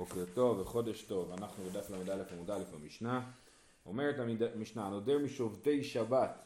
בוקר 0.00 0.24
טוב 0.34 0.58
וחודש 0.58 1.02
טוב, 1.02 1.32
אנחנו 1.32 1.64
בדף 1.64 1.90
ל"א 1.90 2.22
עמוד 2.32 2.50
א' 2.50 2.62
במשנה. 2.74 3.30
אומרת 3.86 4.14
המשנה, 4.54 4.86
הנודר 4.86 5.18
משובתי 5.18 5.84
שבת 5.84 6.44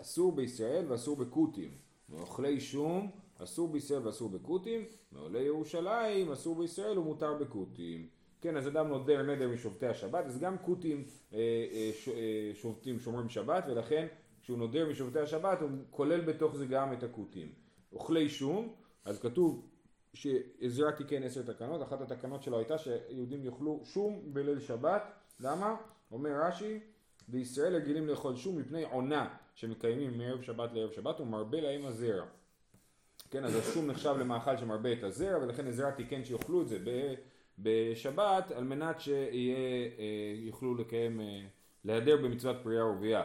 אסור 0.00 0.32
בישראל 0.32 0.84
ואסור 0.88 1.16
בכותים, 1.16 1.70
מאוכלי 2.08 2.60
שום 2.60 3.10
אסור 3.38 3.68
בישראל 3.68 4.06
ואסור 4.06 4.28
בכותים, 4.28 4.84
מעולי 5.12 5.42
ירושלים 5.42 6.32
אסור 6.32 6.56
בישראל 6.56 6.98
ומותר 6.98 7.34
בכותים. 7.34 8.08
כן, 8.40 8.56
אז 8.56 8.68
אדם 8.68 8.88
נודר 8.88 9.22
נדר 9.22 9.48
משובתי 9.48 9.86
השבת, 9.86 10.24
אז 10.24 10.40
גם 10.40 10.58
כותים 10.58 11.04
אה, 11.32 11.38
אה, 11.38 11.90
אה, 12.14 12.50
שובתים 12.54 12.98
שומרים 12.98 13.28
שבת, 13.28 13.64
ולכן 13.68 14.06
כשהוא 14.42 14.58
נודר 14.58 14.88
משובתי 14.90 15.18
השבת 15.18 15.60
הוא 15.60 15.70
כולל 15.90 16.20
בתוך 16.20 16.56
זה 16.56 16.66
גם 16.66 16.92
את 16.92 17.02
הכותים. 17.02 17.48
אוכלי 17.92 18.28
שום, 18.28 18.74
אז 19.04 19.18
כתוב 19.18 19.66
שעזרא 20.14 20.90
תיקן 20.90 21.22
עשר 21.22 21.42
תקנות, 21.42 21.82
אחת 21.82 22.00
התקנות 22.00 22.42
שלו 22.42 22.58
הייתה 22.58 22.78
שיהודים 22.78 23.44
יאכלו 23.44 23.80
שום 23.84 24.20
בליל 24.24 24.60
שבת, 24.60 25.02
למה? 25.40 25.76
אומר 26.12 26.30
רש"י, 26.30 26.80
בישראל 27.28 27.74
רגילים 27.74 28.06
לאכול 28.06 28.36
שום 28.36 28.58
מפני 28.58 28.84
עונה 28.84 29.28
שמקיימים 29.54 30.18
מערב 30.18 30.42
שבת 30.42 30.72
לערב 30.72 30.92
שבת 30.92 31.20
ומרבה 31.20 31.60
להם 31.60 31.86
הזרע. 31.86 32.24
כן, 33.30 33.44
אז 33.44 33.56
השום 33.56 33.86
נחשב 33.86 34.14
למאכל 34.20 34.56
שמרבה 34.56 34.92
את 34.92 35.02
הזרע 35.02 35.38
ולכן 35.42 35.66
עזרא 35.66 35.90
תיקן 35.90 36.24
שיאכלו 36.24 36.62
את 36.62 36.68
זה 36.68 36.78
בשבת 37.58 38.50
על 38.50 38.64
מנת 38.64 39.00
שיוכלו 39.00 40.74
אה, 40.74 40.80
לקיים, 40.80 41.20
אה, 41.20 41.40
להיעדר 41.84 42.16
במצוות 42.16 42.56
פרייה 42.62 42.84
ורבייה. 42.84 43.22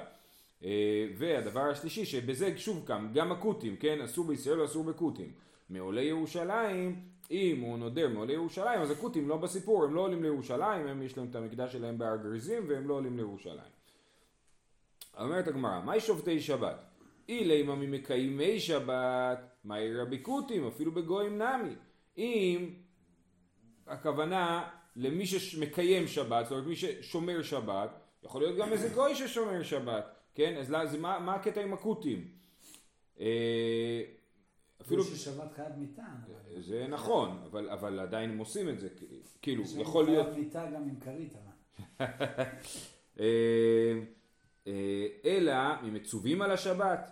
אה, 0.64 1.08
והדבר 1.18 1.62
השלישי 1.62 2.06
שבזה 2.06 2.58
שוב 2.58 2.84
כאן, 2.88 3.10
גם 3.14 3.32
הכותים, 3.32 3.76
כן, 3.76 4.02
אסור 4.02 4.26
בישראל 4.26 4.60
ואסור 4.60 4.84
בכותים. 4.84 5.32
מעולי 5.70 6.04
ירושלים, 6.04 7.02
אם 7.32 7.60
הוא 7.62 7.78
נודר 7.78 8.10
מעולי 8.10 8.34
ירושלים, 8.34 8.82
אז 8.82 8.92
הכותים 8.92 9.30
לא 9.30 9.38
בסיפור, 9.38 9.84
הם 9.84 9.96
לא 9.96 10.02
עולים 10.02 10.24
לירושלים, 10.24 10.88
הם 10.88 11.02
יש 11.02 11.18
להם 11.18 11.28
את 11.30 11.36
המקדש 11.36 11.74
שלהם 11.74 11.98
בהר 11.98 12.16
גריזים 12.16 12.66
והם 12.70 12.88
לא 12.88 12.94
עולים 12.94 13.18
לירושלים. 13.18 13.72
אומרת 15.20 15.48
הגמרא, 15.48 15.82
מהי 15.86 16.00
שובתי 16.00 16.42
שבת? 16.42 16.86
אילימה 17.30 17.76
ממקיימי 17.76 18.60
שבת, 18.60 19.40
מהי 19.64 19.96
רבי 19.96 20.24
כותים, 20.24 20.68
אפילו 20.68 20.92
בגויים 20.92 21.42
נמי. 21.42 21.76
אם 22.18 22.74
הכוונה 23.88 24.70
למי 24.96 25.26
שמקיים 25.26 26.08
שבת, 26.08 26.46
זאת 26.46 26.52
אומרת 26.52 26.68
מי 26.68 26.76
ששומר 26.76 27.42
שבת, 27.42 27.90
יכול 28.24 28.42
להיות 28.42 28.58
גם 28.58 28.72
איזה 28.72 28.90
גוי 28.90 29.16
ששומר 29.16 29.64
שבת, 29.64 30.16
כן? 30.36 30.56
אז 30.58 30.96
מה, 30.96 31.20
מה 31.20 31.36
הקטע 31.36 31.62
עם 31.62 31.74
הכותים? 31.74 32.28
אפילו... 34.82 35.04
ששבת 35.04 35.52
חייב 35.56 35.76
מיטה. 35.78 36.06
זה 36.60 36.88
נכון, 36.90 37.42
אבל, 37.46 37.70
אבל 37.70 38.00
עדיין 38.00 38.30
הם 38.30 38.38
עושים 38.38 38.70
את 38.70 38.80
זה, 38.80 38.88
כאילו, 39.42 39.64
יכול 39.78 40.06
להיות... 40.06 40.28
חייב 40.28 40.40
מיטה 40.40 40.66
גם 40.66 40.84
עם 40.84 41.00
כרית. 41.00 41.34
אה, 43.20 43.26
אה, 44.68 45.08
אלא 45.26 45.54
אם 45.88 45.94
מצווים 45.94 46.42
על 46.42 46.52
השבת. 46.52 47.12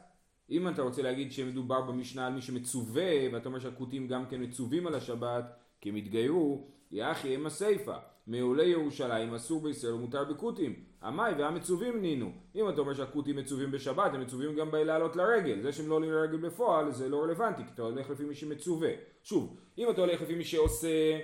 אם 0.49 0.67
אתה 0.67 0.81
רוצה 0.81 1.01
להגיד 1.01 1.31
שמדובר 1.31 1.81
במשנה 1.81 2.27
על 2.27 2.33
מי 2.33 2.41
שמצווה, 2.41 3.33
ואתה 3.33 3.49
אומר 3.49 3.59
שהכותים 3.59 4.07
גם 4.07 4.25
כן 4.25 4.43
מצווים 4.43 4.87
על 4.87 4.95
השבת, 4.95 5.45
כי 5.81 5.89
הם 5.89 5.95
התגיירו, 5.95 6.67
יחי 6.91 7.35
הם 7.35 7.45
הסיפה. 7.45 7.97
מעולי 8.27 8.65
ירושלים 8.65 9.33
אסור 9.33 9.61
בישראל 9.61 9.93
ומותר 9.93 10.23
בכותים. 10.23 10.75
עמי 11.03 11.31
והמצווים 11.37 12.01
נינו. 12.01 12.31
אם 12.55 12.69
אתה 12.69 12.81
אומר 12.81 12.93
שהכותים 12.93 13.35
מצווים 13.35 13.71
בשבת, 13.71 14.13
הם 14.13 14.21
מצווים 14.21 14.55
גם 14.55 14.75
לעלות 14.75 15.15
לרגל. 15.15 15.61
זה 15.61 15.71
שהם 15.71 15.89
לא 15.89 15.95
עולים 15.95 16.11
לרגל 16.11 16.37
בפועל 16.37 16.91
זה 16.91 17.09
לא 17.09 17.23
רלוונטי, 17.23 17.63
כי 17.63 17.69
אתה 17.73 17.81
הולך 17.81 18.09
לפי 18.09 18.23
מי 18.23 18.35
שמצווה. 18.35 18.89
שוב, 19.23 19.57
אם 19.77 19.89
אתה 19.89 20.01
הולך 20.01 20.21
לפי 20.21 20.35
מי 20.35 20.43
שעושה, 20.43 21.19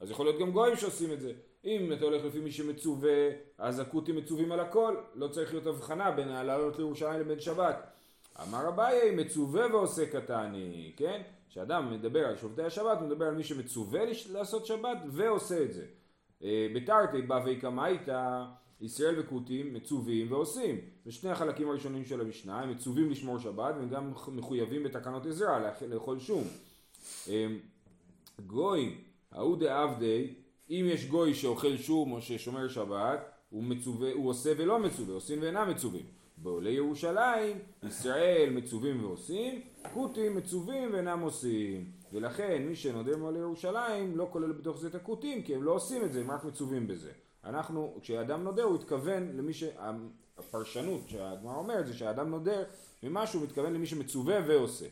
אז 0.00 0.10
יכול 0.10 0.26
להיות 0.26 0.40
גם 0.40 0.50
גויים 0.50 0.76
שעושים 0.76 1.12
את 1.12 1.20
זה. 1.20 1.32
אם 1.64 1.92
אתה 1.92 2.04
הולך 2.04 2.24
לפי 2.24 2.40
מי 2.40 2.50
שמצווה, 2.50 3.28
אז 3.58 3.78
הכותים 3.78 4.16
מצווים 4.16 4.52
על 4.52 4.60
הכל. 4.60 4.96
לא 5.14 5.28
צריך 5.28 5.52
להיות 5.52 5.66
הבחנה 5.66 6.10
בין 6.10 6.28
לעלות 6.28 6.78
לירושלים 6.78 7.20
לבין 7.20 7.40
שבת. 7.40 7.86
אמר 8.42 8.68
אביי 8.68 9.10
מצווה 9.16 9.66
ועושה 9.72 10.06
קטני, 10.06 10.92
כן? 10.96 11.22
כשאדם 11.50 11.92
מדבר 11.92 12.26
על 12.26 12.36
שובתי 12.36 12.62
השבת, 12.62 12.98
הוא 13.00 13.06
מדבר 13.06 13.24
על 13.26 13.34
מי 13.34 13.44
שמצווה 13.44 14.00
לעשות 14.32 14.66
שבת 14.66 14.98
ועושה 15.12 15.62
את 15.62 15.72
זה. 15.72 15.84
בתרתי 16.42 17.22
בבי 17.22 17.56
קמייתא 17.56 18.44
ישראל 18.80 19.20
וכותים 19.20 19.74
מצווים 19.74 20.32
ועושים. 20.32 20.76
ושני 21.06 21.30
החלקים 21.30 21.68
הראשונים 21.68 22.04
של 22.04 22.20
המשנה 22.20 22.60
הם 22.60 22.70
מצווים 22.70 23.10
לשמור 23.10 23.38
שבת 23.38 23.74
והם 23.74 23.88
גם 23.88 24.12
מחויבים 24.28 24.82
בתקנות 24.82 25.26
עזרה 25.26 25.72
לאכול 25.88 26.18
שום. 26.18 26.44
אה, 27.28 27.46
גוי, 28.46 28.94
ההוא 29.32 29.56
דעבדי, 29.56 30.34
אם 30.70 30.86
יש 30.88 31.06
גוי 31.06 31.34
שאוכל 31.34 31.76
שום 31.76 32.12
או 32.12 32.22
ששומר 32.22 32.68
שבת, 32.68 33.30
הוא, 33.50 33.64
מצווה, 33.64 34.12
הוא 34.12 34.28
עושה 34.28 34.52
ולא 34.56 34.78
מצווה, 34.78 35.14
עושים 35.14 35.42
ואינם 35.42 35.70
מצווים. 35.70 36.04
בעולי 36.36 36.70
ירושלים, 36.70 37.58
ישראל 37.86 38.50
מצווים 38.50 39.04
ועושים, 39.04 39.60
כותים 39.94 40.36
מצווים 40.36 40.92
ואינם 40.92 41.20
עושים. 41.20 42.01
ולכן 42.12 42.62
מי 42.62 42.76
שנודר 42.76 43.16
מעולי 43.16 43.38
ירושלים 43.38 44.16
לא 44.16 44.28
כולל 44.30 44.52
בתוך 44.52 44.78
זה 44.78 44.88
את 44.88 44.94
הכותים, 44.94 45.42
כי 45.42 45.54
הם 45.54 45.62
לא 45.62 45.72
עושים 45.72 46.04
את 46.04 46.12
זה, 46.12 46.20
הם 46.20 46.30
רק 46.30 46.44
מצווים 46.44 46.86
בזה. 46.86 47.12
אנחנו, 47.44 47.98
כשאדם 48.00 48.42
נודר 48.42 48.62
הוא 48.62 48.74
התכוון 48.74 49.36
למי 49.36 49.52
ש... 49.52 49.64
הפרשנות 50.38 51.08
שהגמרא 51.08 51.56
אומרת 51.56 51.86
זה 51.86 51.94
שהאדם 51.94 52.30
נודר 52.30 52.62
ממשהו, 53.02 53.40
הוא 53.40 53.46
מתכוון 53.46 53.72
למי 53.72 53.86
שמצווה 53.86 54.38
ועושה. 54.46 54.86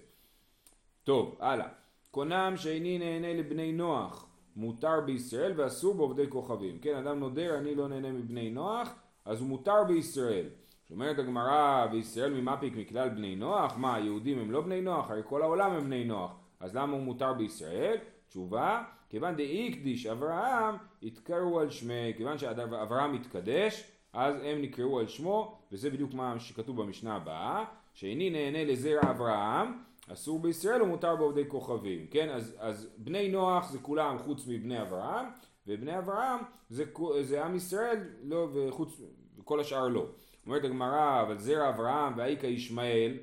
טוב, 1.04 1.36
הלאה. 1.40 1.68
קונם 2.10 2.52
שאיני 2.56 2.98
נהנה 2.98 3.34
לבני 3.34 3.72
נוח, 3.72 4.26
מותר 4.56 5.00
בישראל 5.06 5.52
ואסור 5.56 5.94
בעובדי 5.94 6.24
כוכבים. 6.28 6.78
כן, 6.78 6.96
אדם 6.96 7.20
נודר, 7.20 7.58
אני 7.58 7.74
לא 7.74 7.88
נהנה 7.88 8.12
מבני 8.12 8.50
נוח, 8.50 8.94
אז 9.24 9.40
הוא 9.40 9.48
מותר 9.48 9.84
בישראל. 9.88 10.46
שאומרת 10.88 11.18
הגמרא, 11.18 11.86
בישראל 11.86 12.40
ממפיק 12.40 12.76
מכלל 12.76 13.08
בני 13.08 13.36
נוח, 13.36 13.76
מה, 13.76 13.94
היהודים 13.94 14.38
הם 14.38 14.50
לא 14.50 14.60
בני 14.60 14.80
נוח? 14.80 15.10
הרי 15.10 15.22
כל 15.24 15.42
העולם 15.42 15.72
הם 15.72 15.84
בני 15.84 16.04
נוח. 16.04 16.39
אז 16.60 16.76
למה 16.76 16.92
הוא 16.92 17.02
מותר 17.02 17.32
בישראל? 17.32 17.96
תשובה, 18.28 18.82
כיוון 19.08 19.36
דאיקדיש 19.36 20.06
אברהם, 20.06 20.74
התקראו 21.02 21.60
על 21.60 21.70
שמי, 21.70 22.12
כיוון 22.16 22.38
שאברהם 22.38 23.14
התקדש, 23.14 23.84
אז 24.12 24.34
הם 24.44 24.62
נקראו 24.62 25.00
על 25.00 25.06
שמו, 25.06 25.58
וזה 25.72 25.90
בדיוק 25.90 26.14
מה 26.14 26.40
שכתוב 26.40 26.82
במשנה 26.82 27.16
הבאה, 27.16 27.64
שאיני 27.94 28.30
נהנה 28.30 28.64
לזרע 28.64 29.10
אברהם, 29.10 29.82
אסור 30.12 30.38
בישראל 30.38 30.82
ומותר 30.82 31.16
בעובדי 31.16 31.48
כוכבים, 31.48 32.06
כן? 32.10 32.28
אז, 32.28 32.56
אז 32.58 32.88
בני 32.98 33.28
נוח 33.28 33.70
זה 33.70 33.78
כולם 33.78 34.18
חוץ 34.18 34.46
מבני 34.46 34.82
אברהם, 34.82 35.26
ובני 35.66 35.98
אברהם 35.98 36.40
זה, 36.68 36.84
זה 37.20 37.44
עם 37.44 37.54
ישראל, 37.54 37.98
לא, 38.22 38.48
וחוץ, 38.52 39.00
וכל 39.38 39.60
השאר 39.60 39.88
לא. 39.88 40.06
אומרת 40.46 40.64
הגמרא, 40.64 41.22
אבל 41.22 41.38
זרע 41.38 41.68
אברהם 41.68 42.12
והאיכא 42.16 42.46
ישמעאל, 42.46 43.18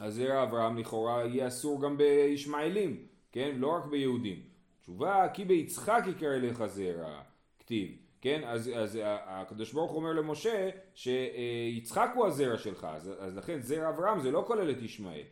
אז 0.00 0.14
זרע 0.14 0.42
אברהם 0.42 0.78
לכאורה 0.78 1.24
יהיה 1.24 1.48
אסור 1.48 1.82
גם 1.82 1.96
בישמעאלים, 1.96 2.96
כן? 3.32 3.50
לא 3.56 3.76
רק 3.76 3.84
ביהודים. 3.84 4.42
תשובה, 4.82 5.28
כי 5.34 5.44
ביצחק 5.44 6.02
יקרא 6.08 6.36
לך 6.36 6.66
זרע, 6.66 7.20
כתיב. 7.58 7.90
כן, 8.20 8.40
אז, 8.44 8.70
אז 8.76 8.98
הקדוש 9.04 9.72
ברוך 9.72 9.94
אומר 9.94 10.12
למשה 10.12 10.70
שיצחק 10.94 12.10
הוא 12.14 12.26
הזרע 12.26 12.58
שלך, 12.58 12.86
אז, 12.90 13.10
אז 13.18 13.36
לכן 13.36 13.60
זרע 13.60 13.88
אברהם 13.88 14.20
זה 14.20 14.30
לא 14.30 14.44
כולל 14.46 14.70
את 14.70 14.82
ישמעאל. 14.82 15.24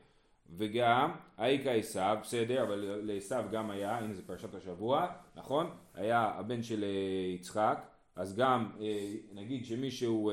וגם 0.57 1.11
אייקה 1.39 1.71
עשיו, 1.71 2.19
בסדר, 2.23 2.63
אבל 2.63 3.01
לעשיו 3.03 3.45
גם 3.53 3.71
היה, 3.71 3.99
הנה 3.99 4.15
זה 4.15 4.23
פרשת 4.27 4.55
השבוע, 4.55 5.07
נכון? 5.37 5.71
היה 5.95 6.21
הבן 6.21 6.63
של 6.63 6.85
אה, 6.85 7.35
יצחק, 7.35 7.87
אז 8.17 8.37
גם 8.37 8.71
אה, 8.81 9.13
נגיד 9.35 9.65
שמישהו 9.65 10.31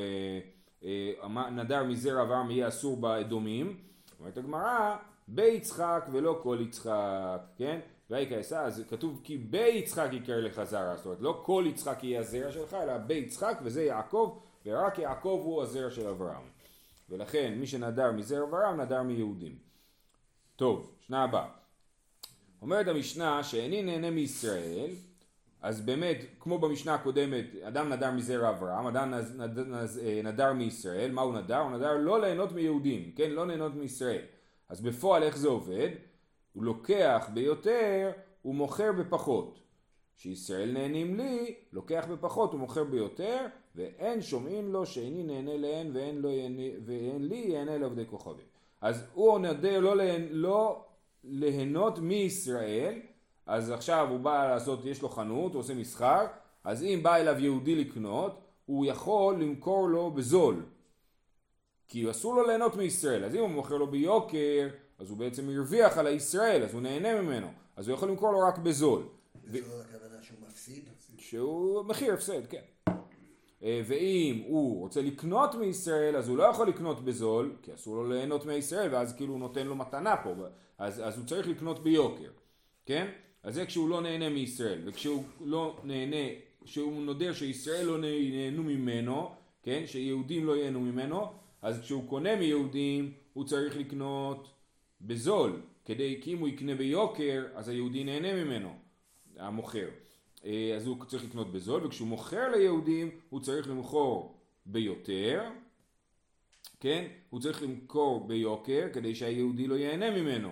אה, 0.84 1.50
נדר 1.52 1.84
מזרע 1.84 2.22
אברהם 2.22 2.52
יהיה 2.52 2.68
אסור 2.68 2.98
באדומים, 2.98 3.78
אומרת 4.20 4.38
הגמרא, 4.38 4.96
ביצחק 5.28 6.08
ולא 6.12 6.40
כל 6.44 6.58
יצחק, 6.62 7.40
כן? 7.58 7.80
ויקרא 8.10 8.38
עשה, 8.38 8.62
אז 8.62 8.84
כתוב 8.90 9.22
כי 9.24 9.38
ביצחק 9.38 10.10
יקרא 10.12 10.36
לך 10.36 10.64
זרע, 10.64 10.96
זאת 10.96 11.06
אומרת 11.06 11.22
לא 11.22 11.42
כל 11.46 11.66
יצחק 11.68 12.04
יהיה 12.04 12.20
הזרע 12.20 12.52
שלך, 12.52 12.74
אלא 12.74 12.98
ביצחק 12.98 13.60
וזה 13.64 13.84
יעקב, 13.84 14.40
ורק 14.66 15.00
יעקב 15.00 15.42
הוא 15.44 15.64
הזרע 15.64 15.92
של 15.92 16.08
אברהם. 16.08 16.44
ולכן 17.10 17.54
מי 17.54 17.68
שנדר 17.68 18.12
מזרע 18.12 18.44
אברהם 18.44 18.82
נדר 18.82 19.04
מיהודים. 19.04 19.56
טוב, 20.56 20.96
שנה 21.00 21.24
הבאה. 21.24 21.48
אומרת 22.62 22.88
המשנה 22.88 23.44
שאיני 23.44 23.84
נהנה 23.84 24.12
מישראל, 24.12 24.90
אז 25.66 25.82
באמת, 25.82 26.18
כמו 26.40 26.60
במשנה 26.60 26.94
הקודמת, 26.94 27.46
אדם 27.68 27.90
נדר 27.90 28.12
מזרע 28.12 28.50
אברהם, 28.50 28.88
אדם 28.88 29.14
נדר 30.24 30.54
מישראל, 30.54 31.12
מה 31.12 31.22
הוא 31.22 31.34
נדר? 31.34 31.58
הוא 31.58 31.72
נדר 31.72 31.98
לא 31.98 32.22
ליהנות 32.22 32.52
מיהודים, 32.52 33.12
כן? 33.16 33.32
לא 33.32 33.48
ליהנות 33.48 33.76
מישראל. 33.76 34.22
אז 34.70 34.82
בפועל 34.82 35.24
איך 35.24 35.38
זה 35.38 35.48
עובד? 35.48 35.90
הוא 36.54 36.64
לוקח 36.64 37.30
ביותר 37.34 38.12
ומוכר 38.46 38.92
בפחות. 38.92 39.60
שישראל 40.18 40.72
נהנים 40.72 41.16
לי, 41.18 41.56
לוקח 41.74 42.06
בפחות 42.12 42.54
ומוכר 42.54 42.84
ביותר, 42.84 43.46
ואין 43.76 44.22
שומעים 44.22 44.74
לו 44.74 44.86
שאיני 44.86 45.24
נהנה 45.24 45.58
להן 45.58 45.92
ואין, 45.94 46.22
לא 46.22 46.30
ואין 46.86 47.28
לי 47.28 47.46
יהנה 47.48 47.78
לעובדי 47.78 48.06
כוכבים. 48.06 48.46
אז 48.82 49.06
הוא 49.14 49.40
נדר 49.40 49.80
לא, 49.80 49.94
לא 50.32 50.86
ליהנות 51.24 52.00
מישראל, 52.00 53.00
אז 53.46 53.72
עכשיו 53.72 54.08
הוא 54.10 54.20
בא 54.20 54.48
לעשות, 54.48 54.86
יש 54.86 55.02
לו 55.02 55.10
חנות, 55.10 55.54
הוא 55.54 55.60
עושה 55.60 55.74
מסחר, 55.74 56.26
אז 56.64 56.84
אם 56.84 57.00
בא 57.04 57.16
אליו 57.16 57.40
יהודי 57.40 57.76
לקנות, 57.76 58.42
הוא 58.66 58.86
יכול 58.86 59.36
למכור 59.42 59.90
לו 59.90 60.12
בזול. 60.12 60.66
כי 61.88 62.12
אסור 62.12 62.36
לו 62.36 62.48
ליהנות 62.48 62.76
מישראל, 62.76 63.26
אז 63.26 63.36
אם 63.36 63.40
הוא 63.40 63.50
מוכר 63.50 63.78
לו 63.78 63.88
ביוקר, 63.88 64.68
אז 65.00 65.10
הוא 65.10 65.18
בעצם 65.18 65.50
הרוויח 65.50 65.98
על 65.98 66.08
הישראל, 66.08 66.64
אז 66.64 66.74
הוא 66.74 66.82
נהנה 66.82 67.22
ממנו, 67.22 67.48
אז 67.76 67.88
הוא 67.88 67.96
יכול 67.96 68.10
למכור 68.10 68.32
לו 68.32 68.40
רק 68.40 68.58
בזול. 68.58 69.04
לא 69.54 69.60
הכוונה 69.82 70.22
שהוא 70.22 70.38
מפסיד? 70.48 70.90
שהוא 71.18 71.86
מחיר 71.86 72.14
הפסד, 72.14 72.46
כן. 72.48 72.62
אה, 73.64 73.82
ואם 73.88 74.44
הוא 74.48 74.80
רוצה 74.80 75.02
לקנות 75.02 75.56
מישראל, 75.56 76.16
אז 76.16 76.30
הוא 76.30 76.38
לא 76.38 76.44
יכול 76.44 76.68
לקנות 76.68 77.06
בזול, 77.06 77.56
כי 77.62 77.74
אסור 77.74 77.96
לו 77.96 78.10
ליהנות 78.10 78.46
מישראל, 78.46 78.94
ואז 78.94 79.14
כאילו 79.14 79.34
הוא 79.34 79.40
נותן 79.40 79.68
לו 79.68 79.76
מתנה 79.76 80.18
פה, 80.18 80.34
אז, 80.78 81.02
אז 81.06 81.18
הוא 81.18 81.26
צריך 81.26 81.48
לקנות 81.48 81.84
ביוקר, 81.84 82.30
כן? 82.86 83.12
אז 83.46 83.56
זה 83.56 83.66
כשהוא 83.66 83.90
לא 83.90 84.02
נהנה 84.02 84.30
מישראל, 84.30 84.82
וכשהוא 84.86 85.24
לא 85.46 85.78
נהנה, 85.84 86.26
כשהוא 86.64 87.02
נודר 87.02 87.34
שישראל 87.34 87.86
לא 87.86 87.98
נהנו 87.98 88.64
ממנו, 88.64 89.32
כן? 89.64 89.84
שיהודים 89.88 90.46
לא 90.46 90.58
ייהנו 90.58 90.82
ממנו, 90.82 91.26
אז 91.62 91.82
כשהוא 91.82 92.10
קונה 92.10 92.36
מיהודים, 92.36 93.14
הוא 93.34 93.46
צריך 93.46 93.78
לקנות 93.78 94.48
בזול, 95.02 95.62
כדי, 95.86 96.20
כי 96.22 96.34
אם 96.34 96.40
הוא 96.40 96.48
יקנה 96.48 96.76
ביוקר, 96.76 97.46
אז 97.56 97.70
היהודי 97.70 98.04
נהנה 98.04 98.44
ממנו, 98.44 98.74
המוכר. 99.38 99.88
אה, 100.46 100.74
אז 100.76 100.88
הוא 100.88 101.06
צריך 101.06 101.24
לקנות 101.24 101.52
בזול, 101.52 101.86
וכשהוא 101.86 102.08
מוכר 102.08 102.52
ליהודים, 102.56 103.10
הוא 103.30 103.40
צריך 103.40 103.70
למכור 103.70 104.38
ביותר, 104.66 105.44
כן? 106.80 107.08
הוא 107.30 107.42
צריך 107.42 107.64
למכור 107.64 108.28
ביוקר, 108.28 108.88
כדי 108.94 109.16
שהיהודי 109.16 109.68
לא 109.68 109.76
ייהנה 109.76 110.22
ממנו. 110.22 110.52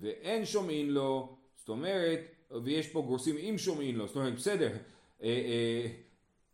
ואין 0.00 0.44
שומעין 0.44 0.90
לו, 0.90 1.37
זאת 1.68 1.72
אומרת, 1.72 2.20
ויש 2.64 2.88
פה 2.88 3.02
גורסים 3.02 3.36
אם 3.36 3.54
שומעין 3.58 3.96
לו, 3.96 4.06
זאת 4.06 4.16
אומרת, 4.16 4.34
בסדר, 4.34 4.70
אה, 5.22 5.28
אה, 5.28 5.86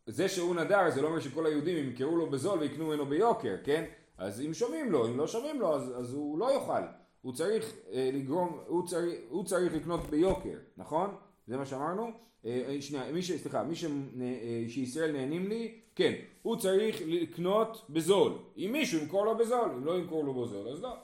זה 0.07 0.29
שהוא 0.29 0.55
נדר 0.55 0.91
זה 0.91 1.03
לא 1.03 1.09
אומר 1.09 1.21
שכל 1.21 1.47
היהודים 1.47 1.77
ימכרו 1.77 2.17
לו 2.17 2.31
בזול 2.31 2.59
ויקנו 2.59 2.87
ממנו 2.87 3.07
ביוקר, 3.07 3.57
כן? 3.65 3.85
אז 4.19 4.41
אם 4.41 4.55
שומעים 4.55 4.93
לו, 4.93 5.07
אם 5.07 5.19
לא 5.19 5.27
שומעים 5.27 5.61
לו, 5.61 5.75
אז, 5.75 5.93
אז 5.97 6.15
הוא 6.15 6.39
לא 6.39 6.53
יוכל. 6.53 6.83
הוא 7.23 7.33
צריך 7.33 7.73
אה, 7.93 8.11
לגרום, 8.13 8.59
הוא 8.67 8.87
צריך, 8.87 9.15
הוא 9.29 9.45
צריך 9.45 9.75
לקנות 9.75 10.01
ביוקר, 10.11 10.59
נכון? 10.77 11.15
זה 11.47 11.57
מה 11.57 11.67
שאמרנו? 11.67 12.11
אה, 12.45 12.63
אה 12.69 12.83
שנייה, 12.83 13.13
מי 13.13 13.23
ש... 13.23 13.33
סליחה, 13.33 13.63
מי 13.63 13.77
ש, 13.77 13.85
אה, 13.85 13.91
שישראל 14.69 15.13
נהנים 15.13 15.49
לי, 15.49 15.81
כן, 15.95 16.13
הוא 16.43 16.57
צריך 16.57 16.97
לקנות 17.07 17.87
בזול. 17.91 18.33
אם 18.57 18.71
מישהו 18.73 19.01
ימכור 19.01 19.25
לו 19.25 19.37
בזול, 19.37 19.71
אם 19.77 19.85
לא 19.85 19.99
ימכור 19.99 20.25
לו 20.25 20.35
בזול, 20.35 20.69
אז 20.69 20.83
לא. 20.83 20.95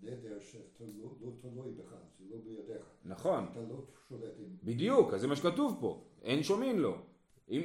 שנדר 0.00 0.38
שלא 0.40 1.10
לא 1.20 1.30
תלוי 1.40 1.72
בך, 1.72 1.94
זה 2.18 2.24
לא 2.30 2.36
בידיך. 2.44 2.86
נכון. 3.04 3.46
אתה 3.52 3.60
לא 3.60 3.76
שולט 4.08 4.34
עם... 4.38 4.56
בדיוק, 4.64 5.14
אז 5.14 5.20
זה 5.20 5.26
מה 5.26 5.36
שכתוב 5.36 5.76
פה. 5.80 6.04
אין 6.22 6.42
שומעים 6.42 6.80
לו. 6.80 6.96
אם... 7.50 7.62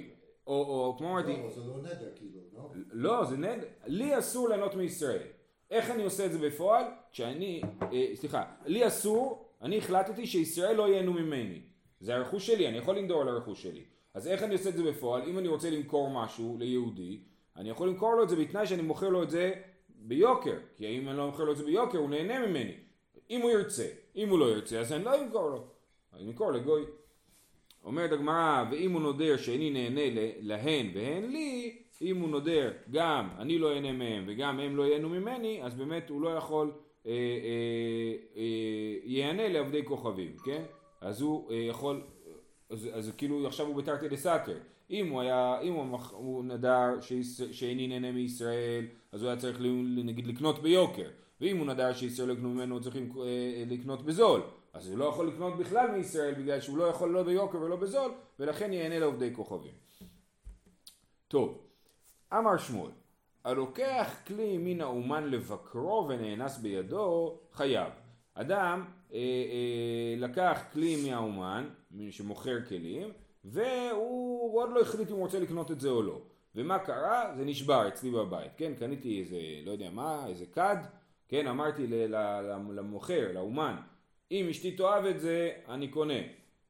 או, 0.47 0.53
או 0.53 0.95
כמו 0.97 1.11
אמרתי... 1.11 1.37
לא, 1.37 1.49
זה 1.49 1.61
לא 1.63 1.77
נדר 1.77 2.11
כאילו, 2.15 2.39
לא? 2.53 2.71
לא, 2.91 3.25
זה 3.25 3.37
נדר. 3.37 3.67
לי 3.85 4.19
אסור 4.19 4.49
ליהנות 4.49 4.75
מישראל. 4.75 5.27
איך 5.71 5.91
אני 5.91 6.03
עושה 6.03 6.25
את 6.25 6.31
זה 6.31 6.39
בפועל? 6.39 6.83
כשאני, 7.11 7.61
אה, 7.81 8.15
סליחה, 8.15 8.43
לי 8.65 8.87
אסור, 8.87 9.49
אני 9.61 9.77
החלטתי 9.77 10.27
שישראל 10.27 10.75
לא 10.75 10.87
ייהנו 10.87 11.13
ממני. 11.13 11.61
זה 11.99 12.15
הרכוש 12.15 12.47
שלי, 12.47 12.67
אני 12.67 12.77
יכול 12.77 12.97
לנדור 12.97 13.21
על 13.21 13.27
הרכוש 13.27 13.63
שלי. 13.63 13.83
אז 14.13 14.27
איך 14.27 14.43
אני 14.43 14.53
עושה 14.53 14.69
את 14.69 14.75
זה 14.77 14.83
בפועל? 14.83 15.29
אם 15.29 15.39
אני 15.39 15.47
רוצה 15.47 15.69
למכור 15.69 16.09
משהו 16.09 16.55
ליהודי, 16.59 17.23
אני 17.55 17.69
יכול 17.69 17.87
למכור 17.89 18.15
לו 18.15 18.23
את 18.23 18.29
זה 18.29 18.35
בתנאי 18.35 18.67
שאני 18.67 18.81
מוכר 18.81 19.09
לו 19.09 19.23
את 19.23 19.29
זה 19.29 19.53
ביוקר. 20.07 20.57
כי 20.75 20.87
אם 20.97 21.09
אני 21.09 21.17
לא 21.17 21.25
מוכר 21.25 21.43
לו 21.43 21.51
את 21.51 21.57
זה 21.57 21.63
ביוקר, 21.63 21.97
הוא 21.97 22.09
נהנה 22.09 22.47
ממני. 22.47 22.73
אם 23.29 23.41
הוא 23.41 23.51
ירצה. 23.51 23.87
אם 24.15 24.29
הוא 24.29 24.39
לא 24.39 24.45
ירצה, 24.45 24.79
אז 24.79 24.93
אני 24.93 25.03
לא 25.03 25.23
אמכור 25.23 25.49
לו. 25.49 25.67
אני 26.13 26.27
אמכור 26.27 26.51
לגוי. 26.51 26.85
אומרת 27.83 28.11
הגמרא, 28.11 28.63
ואם 28.71 28.91
הוא 28.91 29.01
נודר 29.01 29.37
שאיני 29.37 29.69
נהנה 29.69 30.01
להן 30.39 30.91
והן 30.93 31.23
לי, 31.31 31.77
אם 32.01 32.17
הוא 32.17 32.29
נודר 32.29 32.71
גם 32.91 33.29
אני 33.37 33.57
לא 33.57 33.73
אהנה 33.73 33.91
מהם 33.91 34.23
וגם 34.27 34.59
הם 34.59 34.75
לא 34.75 34.83
ייהנו 34.83 35.09
ממני, 35.09 35.63
אז 35.63 35.73
באמת 35.73 36.09
הוא 36.09 36.21
לא 36.21 36.29
יכול, 36.29 36.71
אה, 37.05 37.11
אה, 37.11 37.15
אה, 38.35 38.41
ייהנה 39.03 39.49
לעבדי 39.49 39.85
כוכבים, 39.85 40.35
כן? 40.45 40.63
אז 41.01 41.21
הוא 41.21 41.51
אה, 41.51 41.55
יכול, 41.55 42.01
אז, 42.69 42.89
אז 42.93 43.11
כאילו 43.17 43.47
עכשיו 43.47 43.65
הוא 43.65 43.75
בתרתי 43.75 44.07
דסתר. 44.07 44.57
אם 44.89 45.09
הוא 45.09 45.21
היה, 45.21 45.59
אם 45.61 45.73
הוא, 45.73 45.97
הוא 46.11 46.43
נדר 46.43 47.01
שאיני 47.51 47.87
נהנה 47.87 48.11
מישראל, 48.11 48.85
אז 49.11 49.21
הוא 49.21 49.29
היה 49.29 49.39
צריך 49.39 49.57
נגיד 50.03 50.27
לקנות 50.27 50.59
ביוקר. 50.59 51.09
ואם 51.41 51.57
הוא 51.57 51.65
נדר 51.65 51.93
שישראל 51.93 52.27
לא 52.27 52.33
יקנו 52.33 52.49
ממנו, 52.49 52.75
הוא 52.75 52.83
צריך 52.83 52.95
אה, 52.95 53.63
לקנות 53.67 54.05
בזול. 54.05 54.41
אז 54.73 54.89
הוא 54.89 54.97
לא 54.97 55.05
יכול 55.05 55.27
לקנות 55.27 55.57
בכלל 55.57 55.91
מישראל 55.91 56.33
בגלל 56.33 56.61
שהוא 56.61 56.77
לא 56.77 56.83
יכול 56.83 57.09
לא 57.09 57.23
ביוקר 57.23 57.61
ולא 57.61 57.75
בזול, 57.75 58.11
ולכן 58.39 58.73
ייהנה 58.73 58.99
לעובדי 58.99 59.33
כוכבים. 59.33 59.73
טוב, 61.27 61.61
אמר 62.33 62.57
שמואל, 62.57 62.91
הלוקח 63.43 64.15
כלי 64.27 64.57
מן 64.57 64.81
האומן 64.81 65.23
לבקרו 65.29 66.07
ונאנס 66.09 66.57
בידו, 66.57 67.39
חייב. 67.53 67.93
אדם 68.33 68.85
אה, 69.13 69.17
אה, 69.19 70.15
לקח 70.17 70.63
כלי 70.73 71.09
מהאומן, 71.09 71.69
שמוכר 72.09 72.65
כלים, 72.65 73.11
והוא 73.45 74.59
עוד 74.59 74.69
לא 74.73 74.81
החליט 74.81 75.09
אם 75.09 75.15
הוא 75.15 75.21
רוצה 75.21 75.39
לקנות 75.39 75.71
את 75.71 75.79
זה 75.79 75.89
או 75.89 76.01
לא. 76.01 76.21
ומה 76.55 76.79
קרה? 76.79 77.33
זה 77.37 77.45
נשבר 77.45 77.87
אצלי 77.87 78.11
בבית, 78.11 78.51
כן? 78.57 78.73
קניתי 78.79 79.19
איזה, 79.19 79.37
לא 79.65 79.71
יודע 79.71 79.89
מה, 79.89 80.25
איזה 80.27 80.45
כד, 80.45 80.77
כן? 81.27 81.47
אמרתי 81.47 81.87
למוכר, 82.71 83.31
לאומן, 83.33 83.75
אם 84.31 84.47
אשתי 84.49 84.71
תאהב 84.71 85.05
את 85.05 85.19
זה, 85.19 85.51
אני 85.69 85.87
קונה. 85.87 86.19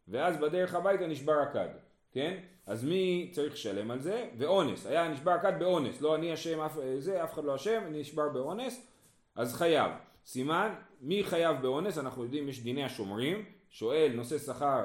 ואז 0.08 0.38
בדרך 0.38 0.76
הביתה 0.76 1.08
נשבר 1.08 1.34
הכד, 1.34 1.70
כן? 2.12 2.38
אז 2.66 2.84
מי 2.84 3.30
צריך 3.32 3.54
לשלם 3.54 3.92
על 3.92 4.02
זה? 4.02 4.30
ואונס. 4.38 4.86
היה 4.86 5.08
נשבר 5.08 5.32
הכד 5.32 5.60
באונס. 5.60 6.02
לא 6.02 6.16
אני 6.16 6.34
אשם, 6.34 6.60
אף, 6.60 6.78
זה, 6.98 7.24
אף 7.24 7.34
אחד 7.34 7.44
לא 7.44 7.56
אשם, 7.56 7.84
נשבר 7.92 8.30
באונס, 8.30 8.88
אז 9.36 9.56
חייב. 9.56 9.92
סימן, 10.26 10.74
מי 11.02 11.24
חייב 11.24 11.62
באונס? 11.62 11.98
אנחנו 11.98 12.24
יודעים, 12.24 12.50
יש 12.50 12.64
דיני 12.64 12.84
השומרים. 12.84 13.46
שואל, 13.70 14.12
נושא 14.16 14.38
שכר, 14.38 14.82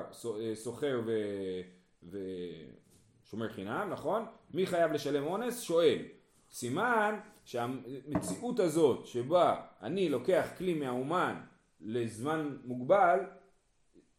סוחר 0.55 1.01
ו... 1.07 1.13
ושומר 2.09 3.49
חינם, 3.49 3.89
נכון? 3.91 4.25
מי 4.55 4.67
חייב 4.67 4.93
לשלם 4.93 5.27
אונס? 5.27 5.61
שואל. 5.61 5.99
סימן 6.51 7.21
שהמציאות 7.45 8.61
הזאת 8.61 9.07
שבה 9.07 9.61
אני 9.83 10.09
לוקח 10.09 10.49
כלי 10.59 10.75
מהאומן 10.75 11.41
לזמן 11.81 12.57
מוגבל, 12.65 13.21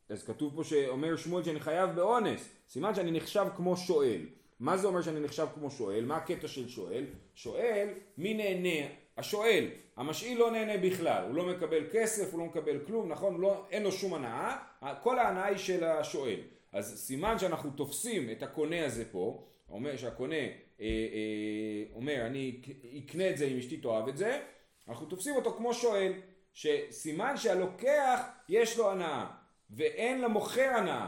אז 0.09 0.23
כתוב 0.23 0.55
פה 0.55 0.63
שאומר 0.63 1.15
שמואל 1.15 1.43
שאני 1.43 1.59
חייב 1.59 1.89
באונס, 1.89 2.49
סימן 2.69 2.95
שאני 2.95 3.11
נחשב 3.11 3.45
כמו 3.55 3.77
שואל. 3.77 4.21
מה 4.59 4.77
זה 4.77 4.87
אומר 4.87 5.01
שאני 5.01 5.19
נחשב 5.19 5.47
כמו 5.53 5.71
שואל? 5.71 6.05
מה 6.05 6.17
הקטע 6.17 6.47
של 6.47 6.67
שואל? 6.67 7.05
שואל, 7.35 7.87
מי 8.17 8.33
נהנה? 8.33 8.87
השואל. 9.17 9.67
המשאיל 9.97 10.39
לא 10.39 10.51
נהנה 10.51 10.77
בכלל, 10.77 11.23
הוא 11.27 11.35
לא 11.35 11.45
מקבל 11.45 11.83
כסף, 11.91 12.31
הוא 12.31 12.39
לא 12.39 12.45
מקבל 12.45 12.85
כלום, 12.85 13.11
נכון? 13.11 13.41
לא, 13.41 13.65
אין 13.69 13.83
לו 13.83 13.91
שום 13.91 14.13
הנאה, 14.13 14.57
כל 15.03 15.19
ההנאה 15.19 15.45
היא 15.45 15.57
של 15.57 15.83
השואל. 15.83 16.39
אז 16.71 17.05
סימן 17.05 17.39
שאנחנו 17.39 17.71
תופסים 17.71 18.29
את 18.31 18.43
הקונה 18.43 18.85
הזה 18.85 19.11
פה, 19.11 19.47
אומר 19.69 19.97
שהקונה 19.97 20.35
אה, 20.35 20.49
אה, 20.79 21.83
אומר 21.95 22.25
אני 22.25 22.61
אקנה 23.05 23.29
את 23.29 23.37
זה 23.37 23.45
אם 23.45 23.57
אשתי 23.57 23.77
תאהב 23.77 24.07
את 24.07 24.17
זה, 24.17 24.41
אנחנו 24.87 25.05
תופסים 25.05 25.35
אותו 25.35 25.53
כמו 25.53 25.73
שואל. 25.73 26.13
שסימן 26.53 27.37
שהלוקח 27.37 28.21
יש 28.49 28.77
לו 28.77 28.91
הנאה 28.91 29.25
ואין 29.69 30.21
למוכר 30.21 30.69
הנאה. 30.75 31.07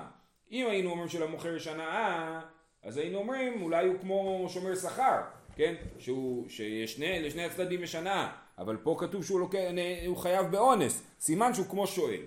אם 0.52 0.68
היינו 0.68 0.90
אומרים 0.90 1.10
שלמוכר 1.10 1.56
יש 1.56 1.68
הנאה, 1.68 2.42
אז 2.84 2.98
היינו 2.98 3.18
אומרים 3.18 3.62
אולי 3.62 3.88
הוא 3.88 4.00
כמו 4.02 4.46
שומר 4.50 4.76
שכר, 4.76 5.22
כן? 5.56 5.76
שהוא, 6.00 6.50
שלשני 6.50 7.46
הצדדים 7.46 7.84
יש 7.84 7.96
הנאה, 7.96 8.32
אבל 8.58 8.78
פה 8.78 8.96
כתוב 9.00 9.26
שהוא 9.26 9.40
לוקח, 9.40 9.60
הוא 10.08 10.18
חייב 10.18 10.46
באונס, 10.52 11.04
סימן 11.20 11.54
שהוא 11.54 11.66
כמו 11.66 11.88
שואל, 11.88 12.22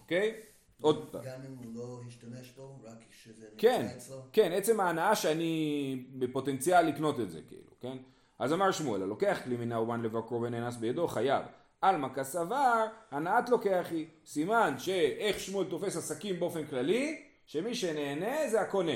אוקיי? 0.00 0.34
עוד 0.80 1.08
פעם. 1.10 1.22
גם 1.24 1.40
אם 1.46 1.56
הוא 1.56 1.74
לא 1.74 2.00
השתמש 2.08 2.50
בו, 2.56 2.78
רק 2.84 3.04
כשזה 3.10 3.46
כן, 3.58 3.82
נמצא 3.82 3.96
אצלו? 3.96 4.16
כן, 4.32 4.52
עצם 4.52 4.80
ההנאה 4.80 5.14
שאני 5.16 6.04
בפוטנציאל 6.18 6.86
לקנות 6.86 7.20
את 7.20 7.30
זה, 7.30 7.40
כאילו, 7.48 7.70
כן? 7.80 7.96
אז 8.38 8.52
אמר 8.52 8.70
שמואל, 8.70 9.02
הלוקח 9.02 9.40
כלי 9.44 9.56
מן 9.56 9.72
האומן 9.72 10.02
לבקרו 10.02 10.42
ונאנס 10.42 10.76
בידו, 10.76 11.08
חייב. 11.08 11.44
עלמא 11.80 12.08
כסבר, 12.14 12.86
הנעת 13.10 13.48
לוקח 13.48 13.86
היא. 13.90 14.06
סימן 14.26 14.74
שאיך 14.78 15.40
שמואל 15.40 15.66
תופס 15.66 15.96
עסקים 15.96 16.40
באופן 16.40 16.66
כללי, 16.66 17.22
שמי 17.46 17.74
שנהנה 17.74 18.48
זה 18.50 18.60
הקונה. 18.60 18.92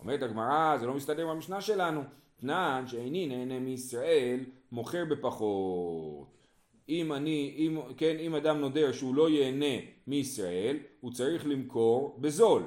אומרת 0.00 0.22
הגמרא, 0.22 0.76
זה 0.78 0.86
לא 0.86 0.94
מסתדר 0.94 1.22
עם 1.22 1.28
המשנה 1.28 1.60
שלנו. 1.60 2.02
תנן 2.40 2.84
שאיני 2.86 3.26
נהנה 3.26 3.60
מישראל, 3.60 4.40
מוכר 4.72 5.04
בפחות. 5.04 6.43
אם 6.88 7.12
אני, 7.12 7.54
אם, 7.58 7.80
כן, 7.96 8.16
אם 8.18 8.34
אדם 8.34 8.60
נודר 8.60 8.92
שהוא 8.92 9.14
לא 9.14 9.30
ייהנה 9.30 9.86
מישראל, 10.06 10.76
הוא 11.00 11.12
צריך 11.12 11.46
למכור 11.46 12.16
בזול. 12.20 12.62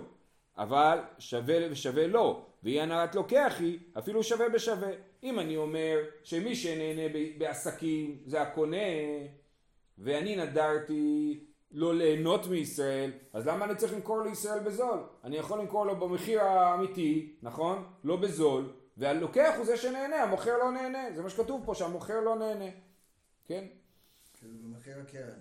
אבל 0.57 1.00
שווה 1.19 1.57
ושווה 1.71 2.07
לא. 2.07 2.45
ואי 2.63 2.81
הנעת 2.81 3.15
לוקח 3.15 3.55
היא, 3.59 3.79
אפילו 3.97 4.24
שווה 4.24 4.50
בשווה. 4.50 4.89
אם 5.24 5.39
אני 5.39 5.57
אומר 5.57 5.97
שמי 6.24 6.55
שנהנה 6.55 7.13
בעסקים 7.38 8.17
זה 8.25 8.41
הקונה, 8.41 8.77
ואני 9.97 10.36
נדרתי 10.36 11.39
לא 11.71 11.95
ליהנות 11.95 12.47
מישראל, 12.47 13.12
אז 13.33 13.47
למה 13.47 13.65
אני 13.65 13.75
צריך 13.75 13.93
למכור 13.93 14.21
לישראל 14.21 14.59
בזול? 14.59 15.00
אני 15.24 15.38
יכול 15.38 15.59
למכור 15.59 15.86
לו 15.86 15.95
במחיר 15.95 16.41
האמיתי, 16.41 17.36
נכון? 17.41 17.83
לא 18.03 18.15
בזול, 18.15 18.74
והלוקח 18.97 19.53
הוא 19.57 19.65
זה 19.65 19.77
שנהנה, 19.77 20.24
המוכר 20.24 20.57
לא 20.57 20.71
נהנה, 20.71 21.12
זה 21.15 21.24
מה 21.24 21.29
שכתוב 21.29 21.62
פה 21.65 21.75
שהמוכר 21.75 22.19
לא 22.21 22.36
נהנה, 22.36 22.69
כן? 23.45 23.65
כאילו 24.39 24.53
במחיר 24.63 25.00
הקרן. 25.00 25.39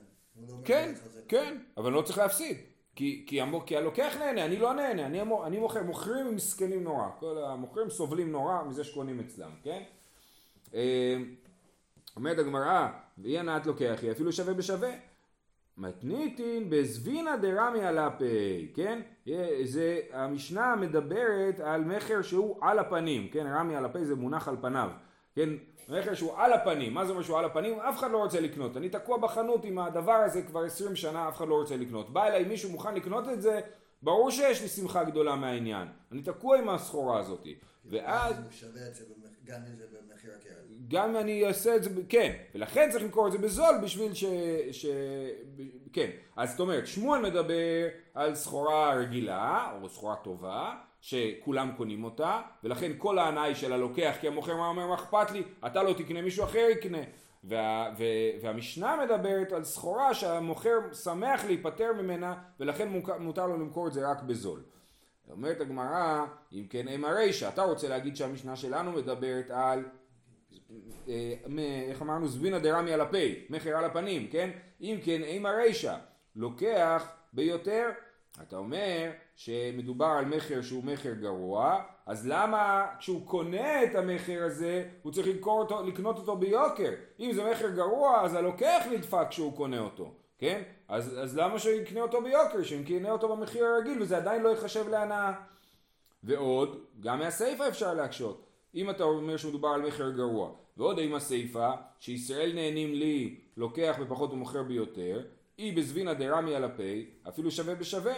לא 0.49 0.55
כן, 0.65 0.95
כן, 1.29 1.59
אבל 1.77 1.93
לא 1.93 2.03
צריך 2.03 2.19
להפסיד. 2.19 2.57
כי, 2.97 3.25
כי, 3.27 3.41
המ, 3.41 3.61
כי 3.61 3.77
הלוקח 3.77 4.17
נהנה, 4.19 4.45
אני 4.45 4.57
לא 4.57 4.75
נהנה, 4.75 5.07
אני, 5.07 5.23
אני 5.47 5.59
מוכר, 5.59 5.83
מוכרים 5.83 6.35
מסכנים 6.35 6.85
נורא, 6.85 7.09
כל 7.19 7.45
המוכרים 7.45 7.91
סובלים 7.91 8.33
נורא 8.33 8.63
מזה 8.63 8.85
שקונים 8.85 9.21
אצלם, 9.21 9.51
כן? 9.63 9.83
אה, 10.75 11.17
אומרת 12.17 12.39
הגמרא, 12.39 12.89
ואי 13.19 13.39
הנעת 13.39 13.67
לוקח 13.67 13.99
היא 14.03 14.11
אפילו 14.11 14.33
שווה 14.33 14.55
בשווה. 14.55 14.91
מתניתין 15.79 16.71
בזווינא 16.71 17.37
דרמי 17.37 17.81
על 17.81 17.99
הפי, 17.99 18.73
כן? 18.75 19.01
זה, 19.65 20.01
המשנה 20.13 20.77
מדברת 20.77 21.61
על 21.61 21.85
מכר 21.85 22.23
שהוא 22.23 22.59
על 22.61 22.79
הפנים, 22.79 23.29
כן? 23.29 23.47
רמי 23.47 23.77
על 23.77 23.85
הפי 23.85 24.05
זה 24.05 24.15
מונח 24.15 24.49
על 24.49 24.57
פניו, 24.61 24.91
כן? 25.37 25.49
מכר 25.89 26.15
שהוא 26.15 26.33
על 26.37 26.53
הפנים, 26.53 26.95
מה 26.95 27.05
זה 27.05 27.13
אומר 27.13 27.23
שהוא 27.23 27.39
על 27.39 27.45
הפנים? 27.45 27.81
אף 27.81 27.99
אחד 27.99 28.11
לא 28.11 28.19
רוצה 28.19 28.41
לקנות, 28.41 28.77
אני 28.77 28.89
תקוע 28.89 29.19
בחנות 29.19 29.65
עם 29.65 29.79
הדבר 29.79 30.13
הזה 30.13 30.43
כבר 30.43 30.61
עשרים 30.61 30.97
שנה, 30.97 31.29
אף 31.29 31.37
אחד 31.37 31.49
לא 31.49 31.55
רוצה 31.55 31.77
לקנות. 31.77 32.13
בא 32.13 32.27
אליי 32.27 32.45
מישהו 32.45 32.71
מוכן 32.71 32.95
לקנות 32.95 33.29
את 33.29 33.43
זה, 33.43 33.61
ברור 34.03 34.31
שיש 34.31 34.63
לי 34.63 34.69
שמחה 34.69 35.05
גדולה 35.05 35.37
מהעניין. 35.37 35.89
אני 36.13 36.23
תקוע 36.23 36.59
עם 36.59 36.69
הסחורה 36.69 37.19
הזאת. 37.19 37.47
ואז... 37.85 38.35
גם 39.45 39.61
אם 39.71 39.77
זה 39.77 39.85
במחיר 39.93 40.31
הקרן. 40.41 40.89
גם 40.89 41.17
אני 41.17 41.47
אעשה 41.47 41.77
את 41.77 41.83
זה, 41.83 41.91
כן, 42.09 42.33
ולכן 42.55 42.89
צריך 42.91 43.05
למכור 43.05 43.27
את 43.27 43.33
זה 43.33 43.39
בזול 43.39 43.75
בשביל 43.83 44.15
ש... 44.15 44.25
ש... 44.73 44.87
כן, 45.93 46.11
אז 46.37 46.51
זאת 46.51 46.61
אומרת, 46.61 46.87
שמואל 46.87 47.21
מדבר 47.21 47.87
על 48.15 48.35
סחורה 48.35 48.95
רגילה, 48.95 49.79
או 49.83 49.89
סחורה 49.89 50.17
טובה, 50.17 50.75
שכולם 51.01 51.73
קונים 51.77 52.05
אותה, 52.05 52.41
ולכן 52.65 52.93
כל 52.99 53.19
ההנאה 53.19 53.43
היא 53.43 53.55
של 53.55 53.73
הלוקח, 53.73 54.17
כי 54.21 54.29
המוכר 54.29 54.53
אומר, 54.53 54.87
מה 54.87 54.95
אכפת 54.95 55.31
לי, 55.31 55.43
אתה 55.67 55.83
לא 55.83 55.93
תקנה, 55.93 56.23
מישהו 56.23 56.45
אחר 56.45 56.67
יקנה. 56.73 57.03
וה, 57.45 57.93
ו, 57.99 58.05
והמשנה 58.43 58.97
מדברת 59.05 59.53
על 59.53 59.65
סחורה 59.65 60.15
שהמוכר 60.15 60.79
שמח 61.05 61.45
להיפטר 61.45 61.93
ממנה, 61.93 62.35
ולכן 62.61 62.89
מותר 63.19 63.47
לו 63.47 63.57
למכור 63.57 63.89
את 63.89 63.93
זה 63.93 64.11
רק 64.11 64.23
בזול. 64.23 64.63
אומרת 65.31 65.61
הגמרא, 65.61 66.25
אם 66.53 66.67
כן 66.71 66.89
אם 66.89 67.05
הרישא, 67.05 67.49
אתה 67.49 67.63
רוצה 67.63 67.89
להגיד 67.89 68.17
שהמשנה 68.17 68.57
שלנו 68.57 68.93
מדברת 68.93 69.51
על, 69.51 69.85
אה, 71.09 71.35
איך 71.89 72.03
אמרנו, 72.03 72.29
זבינה 72.29 72.59
דרמי 72.59 72.93
על 72.93 73.01
הפה, 73.01 73.19
מכר 73.51 73.77
על 73.77 73.85
הפנים, 73.85 74.29
כן? 74.29 74.51
אם 74.81 74.99
כן 75.05 75.23
אם 75.23 75.47
הרישא, 75.47 75.97
לוקח 76.37 77.09
ביותר, 77.33 77.91
אתה 78.43 78.57
אומר 78.57 79.11
שמדובר 79.37 80.07
על 80.07 80.25
מכר 80.25 80.63
שהוא 80.63 80.85
מכר 80.85 81.13
גרוע, 81.13 81.83
אז 82.07 82.29
למה 82.29 82.87
כשהוא 82.99 83.27
קונה 83.27 83.85
את 83.85 83.95
המכר 83.95 84.43
הזה 84.43 84.89
הוא 85.03 85.13
צריך 85.13 85.47
אותו, 85.47 85.83
לקנות 85.87 86.19
אותו 86.19 86.37
ביוקר? 86.37 86.91
אם 87.21 87.33
זה 87.33 87.51
מכר 87.51 87.71
גרוע 87.71 88.21
אז 88.21 88.35
הלוקח 88.35 88.87
נדפק 88.93 89.27
כשהוא 89.31 89.57
קונה 89.57 89.79
אותו, 89.79 90.15
כן? 90.39 90.63
אז, 90.89 91.19
אז 91.19 91.39
למה 91.39 91.59
שהוא 91.59 91.73
יקנה 91.73 92.01
אותו 92.01 92.23
ביוקר? 92.23 92.63
שיקנה 92.63 93.11
אותו 93.11 93.37
במחיר 93.37 93.65
הרגיל 93.65 94.03
וזה 94.03 94.17
עדיין 94.17 94.43
לא 94.43 94.49
ייחשב 94.49 94.89
להנאה. 94.89 95.33
ועוד, 96.23 96.85
גם 97.01 97.19
מהסיפה 97.19 97.69
אפשר 97.69 97.95
להקשות. 97.95 98.47
אם 98.75 98.91
אתה 98.91 99.05
אומר 99.05 99.37
שמדובר 99.37 99.69
על 99.69 99.83
מכר 99.83 100.11
גרוע, 100.11 100.51
ועוד 100.77 100.99
עם 100.99 101.15
הסיפה, 101.15 101.71
שישראל 102.01 102.53
נהנים 102.55 102.95
לי 102.95 103.41
לוקח 103.57 103.97
בפחות 104.01 104.33
ומוכר 104.33 104.63
ביותר, 104.63 105.23
אי 105.59 105.73
בזווינא 105.73 106.13
דרמי 106.13 106.55
על 106.55 106.65
הפי, 106.65 107.11
אפילו 107.29 107.51
שווה 107.51 107.75
בשווה. 107.75 108.15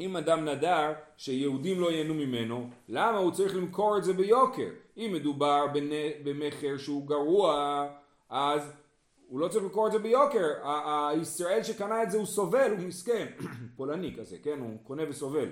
אם 0.00 0.16
אדם 0.16 0.44
נדר 0.44 0.92
שיהודים 1.16 1.80
לא 1.80 1.92
ייהנו 1.92 2.14
ממנו, 2.14 2.70
למה 2.88 3.18
הוא 3.18 3.32
צריך 3.32 3.56
למכור 3.56 3.98
את 3.98 4.04
זה 4.04 4.12
ביוקר? 4.12 4.68
אם 4.96 5.10
מדובר 5.14 5.66
במכר 6.24 6.76
שהוא 6.78 7.06
גרוע, 7.06 7.86
אז 8.28 8.72
הוא 9.28 9.40
לא 9.40 9.48
צריך 9.48 9.64
למכור 9.64 9.86
את 9.86 9.92
זה 9.92 9.98
ביוקר, 9.98 10.46
הישראל 11.10 11.62
שקנה 11.62 12.02
את 12.02 12.10
זה 12.10 12.18
הוא 12.18 12.26
סובל, 12.26 12.70
הוא 12.70 12.88
מסכן, 12.88 13.26
פולני 13.76 14.16
כזה, 14.18 14.36
כן, 14.42 14.58
הוא 14.60 14.76
קונה 14.82 15.02
וסובל. 15.08 15.48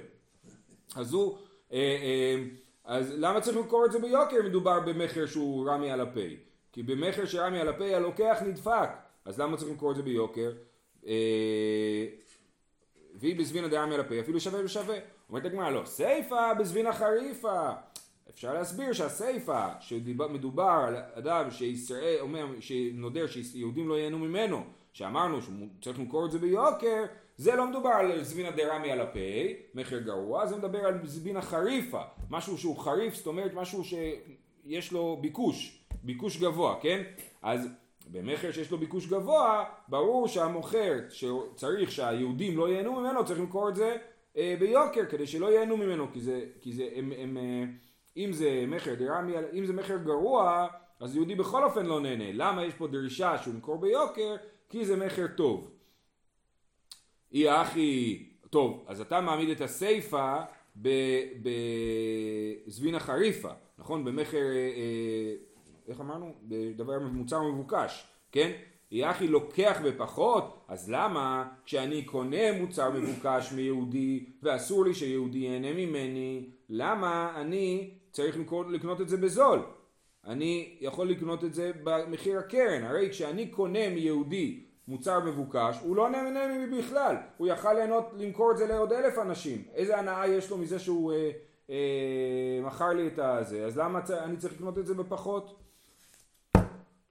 אז 0.96 1.12
הוא, 1.12 1.38
אה, 1.72 1.78
אה, 1.78 2.44
אז 2.84 3.14
למה 3.18 3.40
צריך 3.40 3.56
למכור 3.56 3.86
את 3.86 3.92
זה 3.92 3.98
ביוקר 3.98 4.36
אם 4.40 4.46
מדובר 4.46 4.80
במכר 4.80 5.26
שהוא 5.26 5.70
רמי 5.70 5.90
על 5.90 6.00
הפה? 6.00 6.20
כי 6.72 6.82
במכר 6.82 7.26
שרמי 7.26 7.60
על 7.60 7.68
הפה 7.68 7.96
הלוקח 7.96 8.38
נדפק, 8.46 8.88
אז 9.28 9.40
למה 9.40 9.56
צריך 9.56 9.70
למכור 9.70 9.90
את 9.90 9.96
זה 9.96 10.02
ביוקר? 10.02 10.52
אה, 11.06 12.06
והיא 13.14 13.38
בזווינא 13.38 13.68
דרמי 13.68 13.94
על 13.94 14.00
הפה 14.00 14.20
אפילו 14.20 14.40
שווה 14.40 14.64
ושווה. 14.64 14.96
אומרת 15.28 15.44
הגמרא 15.44 15.70
לא, 15.70 15.82
סיפה 15.84 16.54
בזווינא 16.54 16.92
חריפה. 16.92 17.70
אפשר 18.30 18.54
להסביר 18.54 18.92
שהסיפה, 18.92 19.66
שמדובר 19.80 20.84
על 20.88 20.96
אדם 21.14 21.50
שישראל, 21.50 22.16
אומר, 22.20 22.46
שנודר 22.60 23.26
שיהודים 23.26 23.88
לא 23.88 23.94
ייהנו 23.94 24.18
ממנו, 24.18 24.64
שאמרנו 24.92 25.38
שצריך 25.42 25.98
למכור 25.98 26.26
את 26.26 26.30
זה 26.30 26.38
ביוקר, 26.38 27.04
זה 27.36 27.56
לא 27.56 27.66
מדובר 27.66 27.90
על 27.90 28.24
זבינה 28.24 28.50
דרמי 28.50 28.92
על 28.92 29.00
הפה, 29.00 29.18
מכר 29.74 29.98
גרוע, 29.98 30.46
זה 30.46 30.56
מדבר 30.56 30.78
על 30.78 31.00
זבינה 31.04 31.42
חריפה, 31.42 32.02
משהו 32.30 32.58
שהוא 32.58 32.78
חריף, 32.78 33.14
זאת 33.14 33.26
אומרת 33.26 33.54
משהו 33.54 33.82
שיש 33.84 34.92
לו 34.92 35.18
ביקוש, 35.20 35.84
ביקוש 36.02 36.36
גבוה, 36.36 36.74
כן? 36.80 37.02
אז 37.42 37.68
במכר 38.12 38.52
שיש 38.52 38.70
לו 38.70 38.78
ביקוש 38.78 39.06
גבוה, 39.06 39.64
ברור 39.88 40.28
שהמוכר 40.28 40.94
שצריך 41.10 41.92
שהיהודים 41.92 42.56
לא 42.56 42.68
ייהנו 42.68 43.00
ממנו, 43.00 43.24
צריך 43.24 43.40
למכור 43.40 43.68
את 43.68 43.76
זה 43.76 43.96
אה, 44.36 44.56
ביוקר 44.58 45.06
כדי 45.10 45.26
שלא 45.26 45.52
ייהנו 45.52 45.76
ממנו, 45.76 46.06
כי 46.12 46.20
זה, 46.20 46.44
כי 46.60 46.72
זה 46.72 46.88
הם, 46.94 47.12
הם, 47.18 47.36
אה, 47.36 47.64
אם 48.16 48.32
זה 48.32 48.64
מכר 48.66 48.94
דרמי, 48.94 49.32
אם 49.52 49.66
זה 49.66 49.72
מכר 49.72 49.96
גרוע, 49.96 50.66
אז 51.00 51.16
יהודי 51.16 51.34
בכל 51.34 51.64
אופן 51.64 51.86
לא 51.86 52.00
נהנה. 52.00 52.32
למה 52.32 52.64
יש 52.64 52.74
פה 52.74 52.86
דרישה 52.86 53.38
שהוא 53.38 53.54
ימכור 53.54 53.80
ביוקר? 53.80 54.36
כי 54.68 54.84
זה 54.84 54.96
מכר 54.96 55.26
טוב. 55.26 55.70
אי 57.32 57.62
אחי, 57.62 58.24
טוב, 58.50 58.84
אז 58.86 59.00
אתה 59.00 59.20
מעמיד 59.20 59.48
את 59.48 59.60
הסיפה 59.60 60.36
בזווינה 62.66 63.00
חריפה, 63.00 63.50
נכון? 63.78 64.04
במכר, 64.04 64.36
אה, 64.36 64.72
אה, 64.76 65.34
איך 65.88 66.00
אמרנו? 66.00 66.34
בדבר 66.42 66.98
מוצר 66.98 67.42
מבוקש, 67.42 68.06
כן? 68.32 68.52
יחי 68.90 69.28
לוקח 69.28 69.80
בפחות, 69.84 70.64
אז 70.68 70.90
למה 70.90 71.48
כשאני 71.64 72.04
קונה 72.04 72.52
מוצר 72.60 72.90
מבוקש 72.90 73.52
מיהודי 73.52 74.26
ואסור 74.42 74.84
לי 74.84 74.94
שיהודי 74.94 75.38
ייהנה 75.38 75.72
ממני, 75.72 76.50
למה 76.68 77.32
אני 77.36 77.94
צריך 78.10 78.36
לקנות 78.70 79.00
את 79.00 79.08
זה 79.08 79.16
בזול? 79.16 79.62
אני 80.26 80.76
יכול 80.80 81.08
לקנות 81.08 81.44
את 81.44 81.54
זה 81.54 81.70
במחיר 81.84 82.38
הקרן, 82.38 82.82
הרי 82.82 83.10
כשאני 83.10 83.48
קונה 83.48 83.88
מיהודי 83.88 84.64
מוצר 84.88 85.20
מבוקש, 85.20 85.78
הוא 85.82 85.96
לא 85.96 86.10
נהנה 86.10 86.58
ממי 86.58 86.78
בכלל, 86.78 87.16
הוא 87.36 87.48
יכל 87.48 87.72
ליהנות, 87.72 88.04
למכור 88.18 88.52
את 88.52 88.56
זה 88.56 88.66
לעוד 88.66 88.92
אלף 88.92 89.18
אנשים, 89.18 89.62
איזה 89.74 89.98
הנאה 89.98 90.26
יש 90.26 90.50
לו 90.50 90.58
מזה 90.58 90.78
שהוא 90.78 91.12
אה, 91.12 91.30
אה, 91.70 92.60
מכר 92.62 92.88
לי 92.88 93.06
את 93.06 93.18
הזה, 93.18 93.66
אז 93.66 93.78
למה 93.78 94.00
אני 94.24 94.36
צריך 94.36 94.54
לקנות 94.54 94.78
את 94.78 94.86
זה 94.86 94.94
בפחות? 94.94 95.67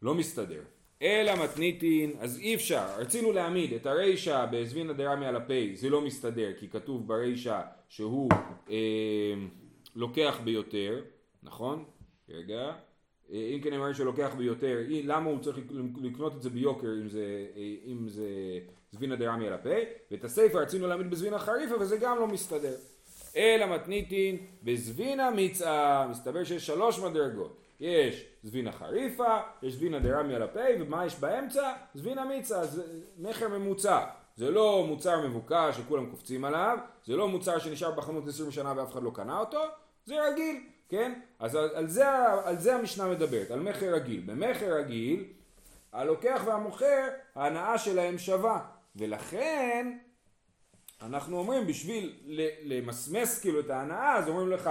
לא 0.01 0.15
מסתדר. 0.15 0.61
אלא 1.01 1.43
מתניתין, 1.43 2.11
אז 2.19 2.39
אי 2.39 2.55
אפשר, 2.55 2.85
רצינו 2.97 3.31
להעמיד 3.31 3.73
את 3.73 3.85
הרישא 3.85 4.45
בזווינא 4.51 4.93
דרמי 4.93 5.25
על 5.25 5.35
הפי, 5.35 5.75
זה 5.75 5.89
לא 5.89 6.01
מסתדר, 6.01 6.53
כי 6.59 6.67
כתוב 6.67 7.07
ברישא 7.07 7.61
שהוא 7.89 8.29
אה, 8.69 9.33
לוקח 9.95 10.39
ביותר, 10.43 11.01
נכון? 11.43 11.83
רגע, 12.29 12.71
אה, 13.33 13.51
אם 13.55 13.61
כן 13.61 13.73
אמר 13.73 13.93
שלוקח 13.93 14.33
ביותר, 14.37 14.77
למה 14.87 15.29
הוא 15.29 15.39
צריך 15.39 15.57
לקנות 16.01 16.35
את 16.35 16.41
זה 16.41 16.49
ביוקר 16.49 16.87
אם 17.01 17.07
זה, 17.07 17.45
אה, 17.55 17.75
אם 17.85 18.09
זה 18.09 18.29
זווינא 18.91 19.15
דרמי 19.15 19.47
על 19.47 19.53
הפה, 19.53 19.75
ואת 20.11 20.23
הסיפא 20.23 20.57
רצינו 20.57 20.87
להעמיד 20.87 21.09
בזווינא 21.09 21.37
חריפה 21.37 21.75
וזה 21.79 21.97
גם 21.97 22.19
לא 22.19 22.27
מסתדר. 22.27 22.75
אלא 23.35 23.75
מתניתין 23.75 24.37
בזווינא 24.63 25.29
מצאה, 25.35 26.07
מסתבר 26.07 26.43
שיש 26.43 26.65
שלוש 26.65 26.99
מדרגות. 26.99 27.57
יש 27.79 28.25
זווינה 28.43 28.71
חריפה, 28.71 29.37
יש 29.63 29.73
זווינה 29.73 29.99
דרמי 29.99 30.35
על 30.35 30.43
הפה, 30.43 30.59
ומה 30.79 31.05
יש 31.05 31.15
באמצע? 31.15 31.73
זווינה 31.93 32.25
מיצה, 32.25 32.65
זה 32.65 32.83
מכר 33.17 33.47
ממוצע. 33.47 34.05
זה 34.35 34.51
לא 34.51 34.85
מוצר 34.87 35.27
מבוקש 35.27 35.77
שכולם 35.77 36.09
קופצים 36.09 36.45
עליו, 36.45 36.77
זה 37.05 37.15
לא 37.15 37.27
מוצר 37.27 37.59
שנשאר 37.59 37.91
בחנות 37.91 38.27
20 38.27 38.51
שנה 38.51 38.73
ואף 38.77 38.91
אחד 38.91 39.03
לא 39.03 39.11
קנה 39.13 39.39
אותו, 39.39 39.61
זה 40.05 40.15
רגיל, 40.29 40.63
כן? 40.89 41.19
אז 41.39 41.55
על, 41.55 41.69
על, 41.75 41.87
זה, 41.87 42.09
על 42.43 42.57
זה 42.57 42.75
המשנה 42.75 43.07
מדברת, 43.07 43.51
על 43.51 43.59
מכר 43.59 43.93
רגיל. 43.93 44.23
במכר 44.25 44.73
רגיל, 44.73 45.23
הלוקח 45.93 46.41
והמוכר, 46.45 47.07
ההנאה 47.35 47.77
שלהם 47.77 48.17
שווה. 48.17 48.59
ולכן, 48.95 49.97
אנחנו 51.01 51.37
אומרים, 51.37 51.67
בשביל 51.67 52.15
למסמס 52.63 53.39
כאילו 53.41 53.59
את 53.59 53.69
ההנאה, 53.69 54.15
אז 54.15 54.27
אומרים 54.27 54.49
לך, 54.49 54.69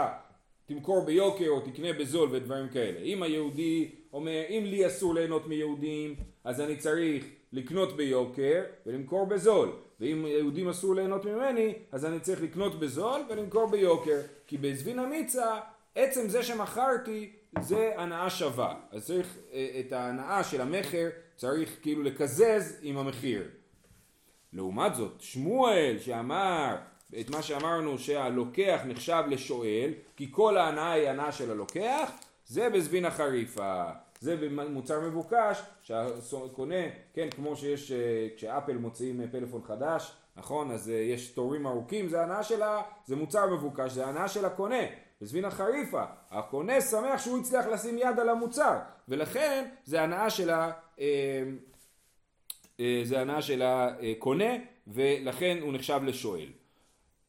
תמכור 0.67 1.05
ביוקר 1.05 1.49
או 1.49 1.61
תקנה 1.61 1.93
בזול 1.93 2.29
ודברים 2.33 2.69
כאלה. 2.69 3.01
אם 3.01 3.23
היהודי 3.23 3.91
אומר, 4.13 4.43
אם 4.49 4.63
לי 4.67 4.87
אסור 4.87 5.15
ליהנות 5.15 5.47
מיהודים, 5.47 6.15
אז 6.45 6.61
אני 6.61 6.77
צריך 6.77 7.25
לקנות 7.53 7.97
ביוקר 7.97 8.63
ולמכור 8.87 9.27
בזול. 9.27 9.73
ואם 10.01 10.27
יהודים 10.27 10.69
אסור 10.69 10.95
ליהנות 10.95 11.25
ממני, 11.25 11.75
אז 11.93 12.05
אני 12.05 12.21
צריך 12.21 12.43
לקנות 12.43 12.81
בזול 12.81 13.21
ולמכור 13.29 13.71
ביוקר. 13.71 14.21
כי 14.47 14.59
בזבין 14.59 14.99
המיצה, 14.99 15.61
עצם 15.95 16.29
זה 16.29 16.43
שמכרתי, 16.43 17.33
זה 17.61 17.93
הנאה 17.97 18.31
שווה. 18.31 18.75
אז 18.91 19.07
צריך 19.07 19.39
אה, 19.53 19.81
את 19.81 19.93
ההנאה 19.93 20.45
של 20.45 20.61
המכר, 20.61 21.09
צריך 21.37 21.77
כאילו 21.83 22.03
לקזז 22.03 22.79
עם 22.83 22.99
המחיר. 22.99 23.49
לעומת 24.53 24.95
זאת, 24.95 25.21
שמואל 25.21 25.97
שאמר 26.01 26.77
את 27.21 27.31
מה 27.31 27.43
שאמרנו 27.43 27.99
שהלוקח 27.99 28.81
נחשב 28.87 29.23
לשואל, 29.29 29.91
כי 30.17 30.29
כל 30.31 30.57
ההנאה 30.57 30.93
היא 30.93 31.09
הנאה 31.09 31.33
של 31.33 31.51
הלוקח, 31.51 32.11
זה 32.47 32.71
בזבין 32.71 33.05
החריפה. 33.05 33.85
זה 34.21 34.37
במוצר 34.37 35.01
מבוקש 35.01 35.63
שהקונה, 35.83 36.83
כן, 37.15 37.29
כמו 37.31 37.57
שיש, 37.57 37.93
אה, 37.93 38.29
כשאפל 38.37 38.77
מוציאים 38.77 39.21
אה, 39.21 39.27
פלאפון 39.33 39.63
חדש, 39.67 40.13
נכון, 40.37 40.71
אז 40.71 40.91
אה, 40.91 40.95
יש 40.95 41.29
תורים 41.31 41.67
ארוכים, 41.67 42.09
זה 42.09 42.23
הנאה 42.23 42.43
של 42.43 42.63
ה... 42.63 42.83
זה 43.07 43.17
מוצר 43.17 43.47
מבוקש, 43.47 43.93
זה 43.93 44.07
הנאה 44.07 44.29
של 44.29 44.45
הקונה. 44.45 44.83
בזבין 45.21 45.45
החריפה, 45.45 46.05
הקונה 46.31 46.81
שמח 46.81 47.21
שהוא 47.21 47.39
הצליח 47.39 47.67
לשים 47.67 47.99
יד 47.99 48.21
על 48.21 48.29
המוצר, 48.29 48.79
ולכן 49.09 49.65
זה 49.85 50.03
הנאה 50.03 50.31
של 50.31 50.51
ה... 50.51 50.73
זה 53.05 53.21
הנאה 53.21 53.43
של 53.43 53.63
הקונה, 53.63 54.55
ולכן 54.87 55.59
הוא 55.61 55.73
נחשב 55.73 56.01
לשואל. 56.05 56.49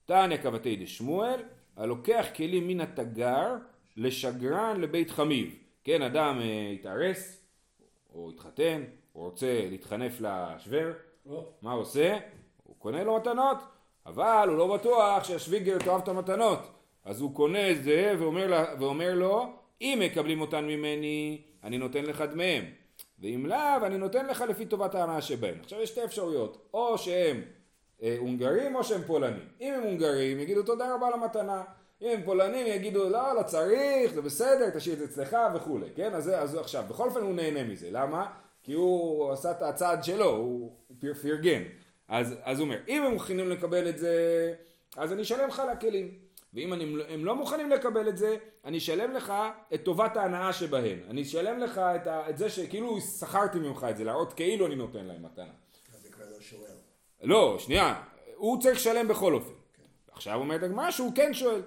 תניא 0.07 0.37
כבתי 0.37 0.75
דשמואל, 0.75 1.39
הלוקח 1.77 2.25
כלים 2.35 2.67
מן 2.67 2.81
התגר 2.81 3.55
לשגרן 3.97 4.81
לבית 4.81 5.11
חמיב. 5.11 5.55
כן, 5.83 6.01
אדם 6.01 6.39
אה, 6.41 6.71
התארס, 6.73 7.41
או 8.13 8.29
התחתן, 8.29 8.83
הוא 9.13 9.23
רוצה 9.23 9.67
להתחנף 9.69 10.21
לשוור, 10.21 10.91
מה 11.61 11.71
הוא 11.71 11.81
עושה? 11.81 12.17
הוא 12.63 12.75
קונה 12.79 13.03
לו 13.03 13.17
מתנות, 13.17 13.57
אבל 14.05 14.45
הוא 14.49 14.57
לא 14.57 14.75
בטוח 14.75 15.23
שהשוויגר 15.23 15.77
תאהב 15.77 16.01
את 16.01 16.07
המתנות. 16.07 16.59
אז 17.05 17.21
הוא 17.21 17.35
קונה 17.35 17.71
את 17.71 17.83
זה 17.83 18.15
ואומר, 18.19 18.47
לה, 18.47 18.65
ואומר 18.79 19.15
לו, 19.15 19.45
אם 19.81 19.99
מקבלים 20.05 20.41
אותן 20.41 20.65
ממני, 20.65 21.41
אני 21.63 21.77
נותן 21.77 22.05
לך 22.05 22.21
דמיהם. 22.21 22.65
ואם 23.19 23.45
לאו, 23.45 23.85
אני 23.85 23.97
נותן 23.97 24.25
לך 24.25 24.41
לפי 24.41 24.65
טובת 24.65 24.95
ההנאה 24.95 25.21
שבהם. 25.21 25.55
עכשיו 25.61 25.81
יש 25.81 25.89
שתי 25.89 26.03
אפשרויות, 26.03 26.69
או 26.73 26.97
שהם 26.97 27.41
הונגרים 27.99 28.75
או 28.75 28.83
שהם 28.83 29.01
פולנים. 29.01 29.47
אם 29.61 29.73
הם 29.73 29.83
הונגרים, 29.83 30.39
יגידו 30.39 30.63
תודה 30.63 30.95
רבה 30.95 31.09
למתנה. 31.09 31.63
אם 32.01 32.09
הם 32.09 32.23
פולנים 32.23 32.67
יגידו 32.67 33.09
לא, 33.09 33.35
לא 33.35 33.43
צריך, 33.43 34.13
זה 34.13 34.21
בסדר, 34.21 34.69
תשאיר 34.69 34.93
את 34.93 34.99
זה 34.99 35.05
אצלך 35.05 35.37
וכולי, 35.55 35.87
כן? 35.95 36.13
אז, 36.13 36.31
אז 36.35 36.55
עכשיו, 36.55 36.83
בכל 36.89 37.07
אופן 37.07 37.21
הוא 37.21 37.33
נהנה 37.33 37.63
מזה, 37.63 37.87
למה? 37.91 38.25
כי 38.63 38.73
הוא 38.73 39.31
עשה 39.31 39.51
את 39.51 39.61
הצעד 39.61 40.03
שלו, 40.03 40.29
הוא, 40.29 40.71
הוא 40.87 41.13
פרגן. 41.21 41.63
אז, 42.07 42.35
אז 42.43 42.59
הוא 42.59 42.65
אומר, 42.65 42.77
אם 42.87 43.03
הם 43.03 43.13
מוכנים 43.13 43.49
לקבל 43.49 43.89
את 43.89 43.97
זה, 43.97 44.53
אז 44.97 45.13
אני 45.13 45.21
אשלם 45.21 45.47
לך 45.47 45.61
לכלים. 45.73 46.11
ואם 46.53 46.73
אני, 46.73 46.95
הם 47.09 47.25
לא 47.25 47.35
מוכנים 47.35 47.69
לקבל 47.69 48.09
את 48.09 48.17
זה, 48.17 48.37
אני 48.65 48.77
אשלם 48.77 49.11
לך 49.11 49.33
את 49.73 49.83
טובת 49.83 50.17
ההנאה 50.17 50.53
שבהם. 50.53 50.99
אני 51.09 51.21
אשלם 51.21 51.59
לך 51.59 51.77
את, 51.77 52.07
ה, 52.07 52.29
את 52.29 52.37
זה 52.37 52.49
שכאילו 52.49 53.01
שכרתי 53.01 53.59
ממך 53.59 53.87
את 53.89 53.97
זה, 53.97 54.03
להראות 54.03 54.33
כאילו 54.33 54.65
אני 54.65 54.75
נותן 54.75 55.05
להם 55.05 55.25
מתנה. 55.25 55.51
אז 55.95 56.01
זה 56.03 56.09
כבר 56.09 56.25
לא 56.31 56.41
שואל. 56.41 56.77
לא, 57.21 57.55
שנייה, 57.59 58.03
הוא 58.35 58.61
צריך 58.61 58.75
לשלם 58.75 59.07
בכל 59.07 59.33
אופן. 59.33 59.53
עכשיו 60.11 60.39
אומרת 60.39 60.63
הגמרא 60.63 60.91
שהוא 60.91 61.11
כן 61.15 61.33
שואל. 61.33 61.61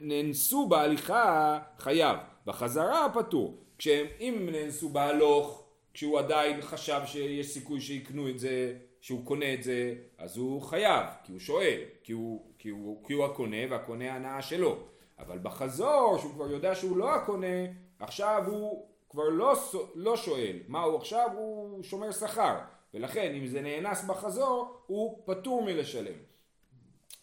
נאנסו 0.00 0.68
בהליכה 0.68 1.58
חייב, 1.78 2.18
בחזרה 2.46 3.06
פטור. 3.14 3.58
כשהם, 3.78 4.06
אם 4.20 4.48
נאנסו 4.52 4.88
בהלוך, 4.88 5.64
כשהוא 5.94 6.18
עדיין 6.18 6.62
חשב 6.62 7.00
שיש 7.06 7.46
סיכוי 7.46 7.80
שיקנו 7.80 8.28
את 8.28 8.38
זה, 8.38 8.74
שהוא 9.00 9.24
קונה 9.24 9.54
את 9.54 9.62
זה, 9.62 9.94
אז 10.18 10.36
הוא 10.36 10.62
חייב, 10.62 11.06
כי 11.24 11.32
הוא 11.32 11.40
שואל, 11.40 11.80
כי 12.02 12.12
הוא, 12.12 12.52
כי 12.58 12.68
הוא, 12.68 13.04
כי 13.06 13.12
הוא 13.12 13.24
הקונה 13.24 13.56
והקונה 13.70 14.14
הנאה 14.14 14.42
שלו. 14.42 14.76
אבל 15.18 15.38
בחזור, 15.38 16.18
שהוא 16.18 16.32
כבר 16.32 16.50
יודע 16.50 16.74
שהוא 16.74 16.96
לא 16.96 17.14
הקונה, 17.14 17.56
עכשיו 17.98 18.42
הוא 18.46 18.88
כבר 19.10 19.28
לא, 19.28 19.54
לא 19.94 20.16
שואל. 20.16 20.56
מה 20.68 20.82
הוא 20.82 20.96
עכשיו? 20.96 21.30
הוא 21.36 21.82
שומר 21.82 22.12
שכר. 22.12 22.56
ולכן 22.94 23.34
אם 23.34 23.46
זה 23.46 23.60
נאנס 23.60 24.04
בחזור, 24.04 24.80
הוא 24.86 25.22
פטור 25.24 25.64
מלשלם. 25.64 26.18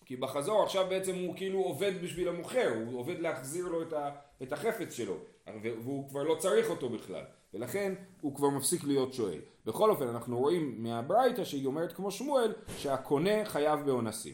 כי 0.06 0.16
בחזור 0.16 0.64
עכשיו 0.64 0.86
בעצם 0.90 1.16
הוא 1.16 1.36
כאילו 1.36 1.60
עובד 1.60 1.92
בשביל 2.04 2.28
המוכר, 2.28 2.74
הוא 2.86 3.00
עובד 3.00 3.20
להחזיר 3.20 3.68
לו 3.68 3.82
את, 3.82 3.94
ה, 3.94 4.10
את 4.44 4.54
החפץ 4.54 4.94
שלו, 4.94 5.18
והוא 5.62 6.10
כבר 6.10 6.24
לא 6.24 6.36
צריך 6.36 6.70
אותו 6.70 6.90
בכלל, 6.90 7.24
ולכן 7.54 7.94
הוא 8.22 8.36
כבר 8.36 8.50
מפסיק 8.50 8.84
להיות 8.84 9.14
שואל. 9.14 9.40
בכל 9.66 9.90
אופן 9.90 10.08
אנחנו 10.08 10.40
רואים 10.40 10.84
מהברייתא 10.84 11.44
שהיא 11.44 11.66
אומרת 11.66 11.94
כמו 11.94 12.12
שמואל, 12.12 12.54
שהקונה 12.78 13.46
חייב 13.46 13.80
באונסים. 13.86 14.34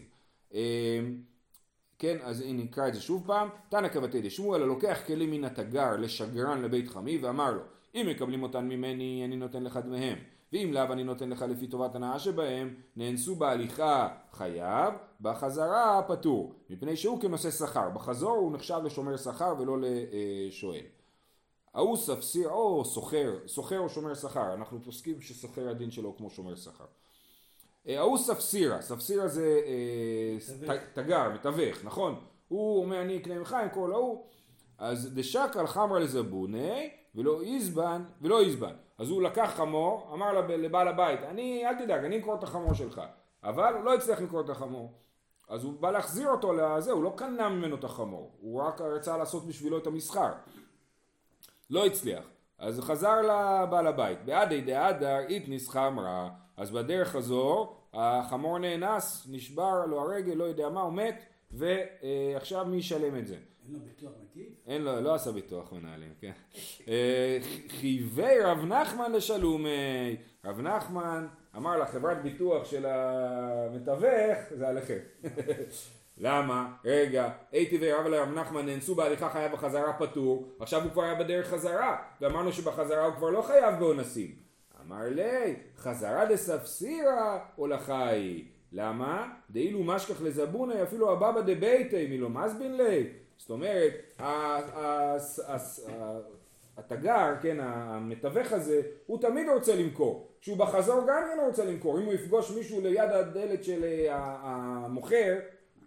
אמ, 0.54 0.60
כן, 2.00 2.18
אז 2.22 2.42
הנה 2.42 2.64
נקרא 2.64 2.88
את 2.88 2.94
זה 2.94 3.02
שוב 3.02 3.28
פעם. 3.28 3.50
תנא 3.70 3.88
כבתי 3.88 4.22
דשמואל, 4.22 4.62
הלוקח 4.64 5.00
כלים 5.08 5.32
מן 5.32 5.44
התגר 5.44 5.96
לשגרן 5.98 6.62
לבית 6.62 6.88
חמי 6.88 7.18
ואמר 7.18 7.52
לו, 7.52 7.62
אם 7.96 8.08
מקבלים 8.10 8.44
אותן 8.44 8.68
ממני 8.68 9.22
אני 9.26 9.36
נותן 9.36 9.64
לך 9.64 9.78
דמיהם. 9.78 10.18
ואם 10.54 10.74
לאו 10.74 10.84
אני 10.84 11.04
נותן 11.04 11.30
לך 11.30 11.42
לפי 11.42 11.68
טובת 11.68 11.96
הנאה 11.96 12.20
שבהם, 12.20 12.76
נאנסו 12.96 13.36
בהליכה 13.36 14.08
חייב, 14.32 14.94
בחזרה 15.22 16.02
פטור, 16.08 16.54
מפני 16.70 16.98
שהוא 16.98 17.22
כנושא 17.22 17.52
שכר, 17.52 17.90
בחזור 17.90 18.32
הוא 18.32 18.52
נחשב 18.52 18.80
לשומר 18.84 19.18
שכר 19.18 19.54
ולא 19.60 19.78
לשואל. 19.82 20.86
ההוא 21.74 21.98
ספסיר 21.98 22.50
או 22.50 22.86
סוחר, 22.86 23.38
סוחר 23.48 23.80
או 23.80 23.90
שומר 23.90 24.14
שכר, 24.14 24.54
אנחנו 24.54 24.84
פוסקים 24.84 25.22
שסוחר 25.22 25.70
הדין 25.70 25.92
שלו 25.92 26.18
כמו 26.18 26.30
שומר 26.30 26.56
שכר. 26.56 26.86
אה, 27.88 28.00
ההוא 28.00 28.18
ספסירה, 28.18 28.82
ספסירה 28.82 29.28
זה 29.28 29.62
אה, 30.68 30.78
תגר, 30.94 31.30
מתווך, 31.34 31.84
נכון? 31.84 32.16
הוא 32.48 32.84
אומר 32.84 33.02
אני 33.02 33.18
אקנה 33.18 33.40
ממך 33.40 33.54
עם 33.54 33.70
כל 33.70 33.92
ההוא, 33.92 34.26
אז 34.78 35.14
דשק 35.14 35.50
על 35.56 35.68
חמרה 35.68 36.00
לזבוני 36.00 36.90
ולא 37.16 37.42
איזבן 37.42 38.04
ולא 38.22 38.42
איזבן. 38.42 38.74
אז 38.98 39.10
הוא 39.10 39.22
לקח 39.22 39.52
חמור, 39.56 40.10
אמר 40.14 40.42
לבעל 40.42 40.88
הבית, 40.88 41.20
אני, 41.24 41.66
אל 41.68 41.86
תדאג, 41.86 42.04
אני 42.04 42.18
אמכור 42.18 42.36
את 42.36 42.44
החמור 42.44 42.74
שלך. 42.74 43.02
אבל 43.44 43.74
הוא 43.74 43.84
לא 43.84 43.94
הצליח 43.94 44.22
למכור 44.22 44.42
את 44.42 44.50
החמור. 44.50 44.94
אז 45.50 45.64
הוא 45.64 45.74
בא 45.80 45.92
להחזיר 45.92 46.30
אותו 46.30 46.54
לזה, 46.54 46.92
הוא 46.92 47.04
לא 47.04 47.14
קנה 47.16 47.50
ממנו 47.50 47.76
את 47.76 47.84
החמור, 47.84 48.32
הוא 48.40 48.62
רק 48.62 48.82
רצה 48.82 49.18
לעשות 49.18 49.48
בשבילו 49.48 49.78
את 49.78 49.88
המסחר. 49.88 50.32
לא 51.70 51.86
הצליח. 51.86 52.24
אז 52.58 52.80
חזר 52.80 53.22
לבעל 53.22 53.88
הבית, 53.88 54.26
בעדי 54.26 54.62
דאדר 54.62 55.20
איתניס 55.20 55.70
חמרה, 55.70 56.30
אז 56.58 56.72
בדרך 56.72 57.16
הזו 57.16 57.74
החמור 57.94 58.58
נאנס, 58.58 59.28
נשבר 59.32 59.86
לו 59.86 60.02
הרגל, 60.02 60.34
לא 60.34 60.44
יודע 60.44 60.70
מה, 60.70 60.82
הוא 60.82 60.94
מת, 60.94 61.26
ועכשיו 61.52 62.66
מי 62.66 62.78
ישלם 62.78 63.18
את 63.18 63.28
זה? 63.28 63.38
אין 63.70 63.76
לו 63.76 63.86
ביטוח 63.86 64.12
מקיף? 64.24 64.48
אין 64.68 64.82
לו, 64.82 65.02
לא 65.02 65.16
עשה 65.16 65.32
ביטוח 65.32 65.74
מנהלים, 65.74 66.14
כן. 66.22 66.32
אה, 66.88 67.40
חייבי 67.70 68.40
רב 68.44 68.66
נחמן 68.66 69.12
לשלומי, 69.12 70.16
רב 70.46 70.62
נחמן 70.62 71.28
אמר 71.56 71.78
לחברת 71.78 72.24
ביטוח 72.24 72.66
של 72.66 72.86
המתווך, 72.86 74.40
זה 74.58 74.68
עליכם. 74.68 74.98
למה? 76.18 76.74
רגע, 76.86 77.30
הייתי 77.52 77.78
ורב 77.82 78.08
לרב 78.08 78.30
נחמן 78.30 78.66
נאנסו 78.66 78.96
בהליכה 78.96 79.30
חייב 79.30 79.52
בחזרה 79.52 79.94
פטור, 79.94 80.48
עכשיו 80.60 80.84
הוא 80.84 80.92
כבר 80.92 81.04
היה 81.04 81.16
בדרך 81.16 81.48
חזרה, 81.48 81.98
ואמרנו 82.22 82.52
שבחזרה 82.52 83.06
הוא 83.06 83.16
כבר 83.16 83.30
לא 83.30 83.42
חייב 83.42 83.80
באונסים. 83.80 84.36
אמר 84.86 85.10
לי, 85.10 85.56
חזרה 85.78 86.26
דספסירה 86.26 87.40
או 87.58 87.68
לחי. 87.68 88.46
למה? 88.72 89.28
דאילו 89.50 89.84
משכח 89.84 90.22
לזבוני 90.22 90.84
אפילו 90.84 91.12
הבבא 91.12 91.42
דביתי 91.42 92.08
מלא 92.08 92.30
מזבין 92.30 92.78
לי. 92.78 93.10
זאת 93.40 93.50
אומרת, 93.50 94.22
התגר, 96.78 97.34
כן, 97.42 97.58
המתווך 97.60 98.52
הזה, 98.52 98.82
הוא 99.06 99.22
תמיד 99.22 99.50
רוצה 99.50 99.76
למכור. 99.76 100.28
כשהוא 100.42 100.58
בחזור 100.58 101.02
גם 101.08 101.24
כן 101.28 101.46
רוצה 101.46 101.66
למכור. 101.66 102.00
אם 102.00 102.06
הוא 102.06 102.14
יפגוש 102.14 102.52
מישהו 102.52 102.82
ליד 102.82 103.10
הדלת 103.10 103.64
של 103.64 103.84
אה, 103.84 104.16
המוכר, 104.42 105.40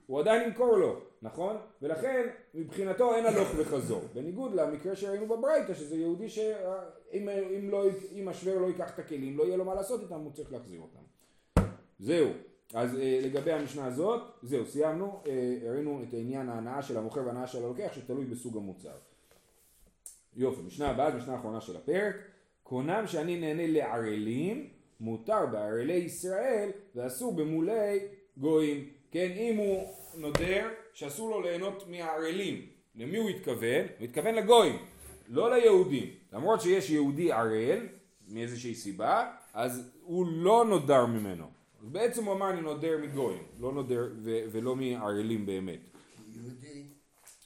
הוא 0.06 0.20
עדיין 0.20 0.48
ימכור 0.48 0.76
לו, 0.76 1.00
נכון? 1.22 1.56
ולכן 1.82 2.28
מבחינתו 2.54 3.14
אין 3.14 3.26
הלוך 3.26 3.48
וחזור. 3.56 4.02
בניגוד 4.14 4.54
למקרה 4.54 4.96
שראינו 4.96 5.26
בברייתא, 5.26 5.74
שזה 5.74 5.96
יהודי 5.96 6.28
שאם 6.28 7.28
אם 7.28 7.70
לא, 7.70 7.84
השוור 8.30 8.60
לא 8.60 8.66
ייקח 8.66 8.94
את 8.94 8.98
הכלים, 8.98 9.38
לא 9.38 9.44
יהיה 9.44 9.56
לו 9.56 9.64
מה 9.64 9.74
לעשות 9.74 10.00
איתם, 10.00 10.20
הוא 10.20 10.32
צריך 10.32 10.52
להחזיר 10.52 10.80
אותם. 10.80 11.02
זהו. 11.98 12.28
אז 12.74 12.98
אה, 12.98 13.20
לגבי 13.22 13.52
המשנה 13.52 13.86
הזאת, 13.86 14.22
זהו, 14.42 14.66
סיימנו, 14.66 15.20
אה, 15.26 15.68
הראינו 15.68 16.02
את 16.08 16.14
העניין 16.14 16.48
ההנאה 16.48 16.82
של 16.82 16.96
המוכר 16.96 17.20
וההנאה 17.24 17.46
של 17.46 17.64
הלוקח 17.64 17.92
שתלוי 17.94 18.24
בסוג 18.24 18.56
המוצר. 18.56 18.94
יופי, 20.36 20.62
משנה 20.62 20.88
הבאה, 20.88 21.16
משנה 21.16 21.32
האחרונה 21.32 21.60
של 21.60 21.76
הפרק, 21.76 22.16
קונם 22.62 23.04
שאני 23.06 23.40
נהנה 23.40 23.66
לערלים, 23.66 24.68
מותר 25.00 25.46
בערלי 25.46 25.92
ישראל 25.92 26.70
ואסור 26.94 27.36
במולי 27.36 27.98
גויים. 28.36 28.88
כן, 29.10 29.30
אם 29.36 29.56
הוא 29.56 29.94
נודר 30.18 30.68
שאסור 30.94 31.30
לו 31.30 31.40
ליהנות 31.40 31.84
מהערלים, 31.88 32.66
למי 32.94 33.18
הוא 33.18 33.30
התכוון? 33.30 33.86
הוא 33.98 34.04
התכוון 34.04 34.34
לגויים, 34.34 34.76
לא 35.28 35.56
ליהודים. 35.56 36.10
למרות 36.32 36.60
שיש 36.60 36.90
יהודי 36.90 37.32
ערל, 37.32 37.86
מאיזושהי 38.28 38.74
סיבה, 38.74 39.30
אז 39.54 39.90
הוא 40.02 40.26
לא 40.30 40.64
נודר 40.68 41.06
ממנו. 41.06 41.51
אז 41.82 41.88
בעצם 41.88 42.24
הוא 42.24 42.34
אמר 42.34 42.50
אני 42.50 42.60
נודר 42.60 42.98
מגויים, 43.02 43.42
לא 43.60 43.72
נודר 43.72 44.08
ו- 44.22 44.40
ולא 44.52 44.76
מערלים 44.76 45.46
באמת. 45.46 45.80
יהודי 46.28 46.86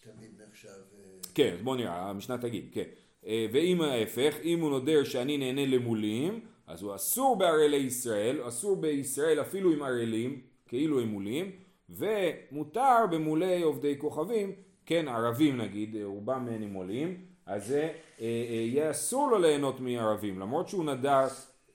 תמיד 0.02 0.30
נחשב... 0.48 0.68
אה, 0.68 1.04
כן, 1.34 1.54
אז 1.54 1.62
בוא 1.62 1.76
נראה, 1.76 2.10
המשנה 2.10 2.38
תגיד, 2.38 2.68
כן. 2.72 2.82
אה, 3.26 3.46
ואם 3.52 3.80
ההפך, 3.80 4.34
אם 4.42 4.60
הוא 4.60 4.70
נודר 4.70 5.04
שאני 5.04 5.38
נהנה 5.38 5.66
למולים, 5.66 6.40
אז 6.66 6.82
הוא 6.82 6.94
אסור 6.94 7.38
בערלי 7.38 7.76
ישראל, 7.76 8.48
אסור 8.48 8.76
בישראל 8.76 9.40
אפילו 9.40 9.72
עם 9.72 9.82
ערלים, 9.82 10.40
כאילו 10.66 11.00
הם 11.00 11.08
מולים, 11.08 11.52
ומותר 11.90 13.06
במולי 13.10 13.62
עובדי 13.62 13.98
כוכבים, 13.98 14.52
כן, 14.86 15.08
ערבים 15.08 15.56
נגיד, 15.56 15.96
רובם 16.02 16.48
נימולים, 16.48 17.24
אז 17.46 17.66
זה 17.66 17.82
אה, 17.82 17.90
אה, 18.20 18.54
יהיה 18.54 18.90
אסור 18.90 19.30
לו 19.30 19.38
ליהנות 19.38 19.80
מערבים, 19.80 20.38
למרות 20.38 20.68
שהוא 20.68 20.84
נדר, 20.84 21.26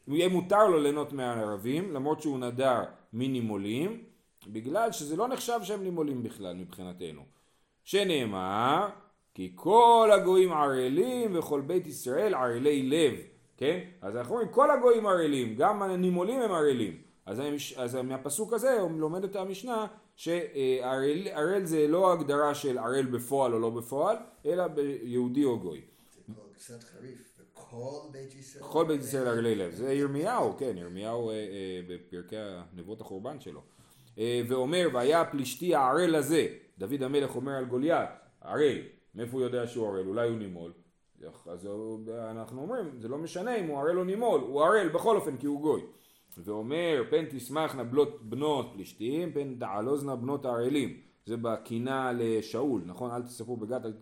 יהיה 0.07 0.29
מותר 0.29 0.67
לו 0.67 0.79
ליהנות 0.79 1.13
מערבים, 1.13 1.91
למרות 1.91 2.21
שהוא 2.21 2.39
נדר 2.39 2.83
מנימולים, 3.13 4.03
בגלל 4.47 4.91
שזה 4.91 5.15
לא 5.15 5.27
נחשב 5.27 5.59
שהם 5.63 5.83
נימולים 5.83 6.23
בכלל 6.23 6.55
מבחינתנו. 6.55 7.21
שנאמר, 7.83 8.89
כי 9.33 9.51
כל 9.55 10.09
הגויים 10.13 10.51
ערלים 10.53 11.39
וכל 11.39 11.61
בית 11.61 11.87
ישראל 11.87 12.33
ערלי 12.33 12.83
לב, 12.83 13.13
כן? 13.57 13.79
אז 14.01 14.15
אנחנו 14.15 14.33
אומרים 14.33 14.51
כל 14.51 14.71
הגויים 14.71 15.07
ערלים, 15.07 15.55
גם 15.55 15.81
הנימולים 15.81 16.41
הם 16.41 16.51
ערלים. 16.51 17.01
אז, 17.25 17.41
אז 17.75 17.95
מהפסוק 17.95 18.53
הזה 18.53 18.77
לומדת 18.97 19.35
המשנה 19.35 19.87
שערל 20.15 21.63
זה 21.63 21.87
לא 21.87 22.13
הגדרה 22.13 22.55
של 22.55 22.77
ערל 22.77 23.05
בפועל 23.05 23.53
או 23.53 23.59
לא 23.59 23.69
בפועל, 23.69 24.17
אלא 24.45 24.67
ביהודי 24.67 25.43
או 25.43 25.59
גוי. 25.59 25.81
זה 26.11 26.21
פה 26.35 26.41
קצת 26.53 26.83
חריף, 26.83 27.30
וכל 27.67 27.99
בית 28.11 28.35
ישראל... 28.35 28.63
כל 28.63 28.85
בית 28.85 29.01
ישראל 29.01 29.27
ערלי 29.27 29.55
לב, 29.55 29.71
זה 29.71 29.93
ירמיהו, 29.93 30.57
כן, 30.57 30.77
ירמיהו 30.77 31.29
אה, 31.29 31.35
אה, 31.35 31.81
בפרקי 31.87 32.35
נבואות 32.73 33.01
החורבן 33.01 33.39
שלו. 33.39 33.61
אה, 34.17 34.41
ואומר, 34.47 34.87
והיה 34.93 35.25
פלישתי 35.25 35.75
הערל 35.75 36.15
הזה, 36.15 36.47
דוד 36.77 37.03
המלך 37.03 37.35
אומר 37.35 37.51
על 37.51 37.65
גוליית, 37.65 38.09
ערל, 38.41 38.77
מאיפה 39.15 39.37
הוא 39.37 39.41
יודע 39.41 39.67
שהוא 39.67 39.87
ערל? 39.87 40.07
אולי 40.07 40.29
הוא 40.29 40.37
נימול. 40.37 40.71
אז 41.45 41.67
אנחנו 42.31 42.61
אומרים, 42.61 42.99
זה 42.99 43.07
לא 43.07 43.17
משנה 43.17 43.55
אם 43.55 43.67
הוא 43.67 43.79
ערל 43.79 43.97
או 43.97 44.03
נימול, 44.03 44.41
הוא 44.41 44.63
ערל 44.63 44.89
בכל 44.89 45.15
אופן 45.15 45.37
כי 45.37 45.45
הוא 45.45 45.61
גוי. 45.61 45.81
ואומר 46.37 47.03
פן 47.09 47.25
תשמחנה 47.29 47.83
בנות, 47.83 48.29
בנות 48.29 48.71
פלישתים 48.73 49.33
פן 49.33 49.55
תעלוזנה 49.59 50.15
בנות 50.15 50.45
הערלים 50.45 50.97
זה 51.25 51.37
בקינה 51.37 52.11
לשאול 52.15 52.81
נכון 52.85 53.11
אל 53.11 53.21
תספרו 53.21 53.57
בגת 53.57 53.85
אל, 53.85 53.93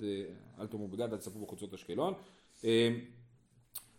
אל 0.59 0.67
תאמרו 0.67 0.87
בגת 0.87 1.13
אל 1.13 1.17
תספרו 1.17 1.45
בחוצות 1.45 1.73
אשקלון 1.73 2.13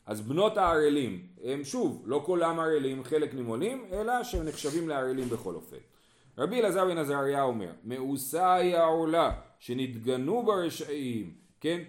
אז 0.06 0.20
בנות 0.20 0.56
הערלים 0.56 1.26
הם 1.44 1.64
שוב 1.64 2.02
לא 2.06 2.22
כולם 2.26 2.60
ערלים 2.60 3.04
חלק 3.04 3.34
נימולים 3.34 3.86
אלא 3.92 4.24
שהם 4.24 4.46
נחשבים 4.46 4.88
לערלים 4.88 5.28
בכל 5.28 5.54
אופן 5.54 5.76
רבי 6.38 6.60
אלעזר 6.60 6.84
בן 6.84 6.98
עזריה 6.98 7.42
אומר 7.42 7.70
מאוסה 7.84 8.54
היא 8.54 8.76
העורלה 8.76 9.32
שנתגנו 9.58 10.42
ברשעים 10.42 11.34
כן 11.60 11.80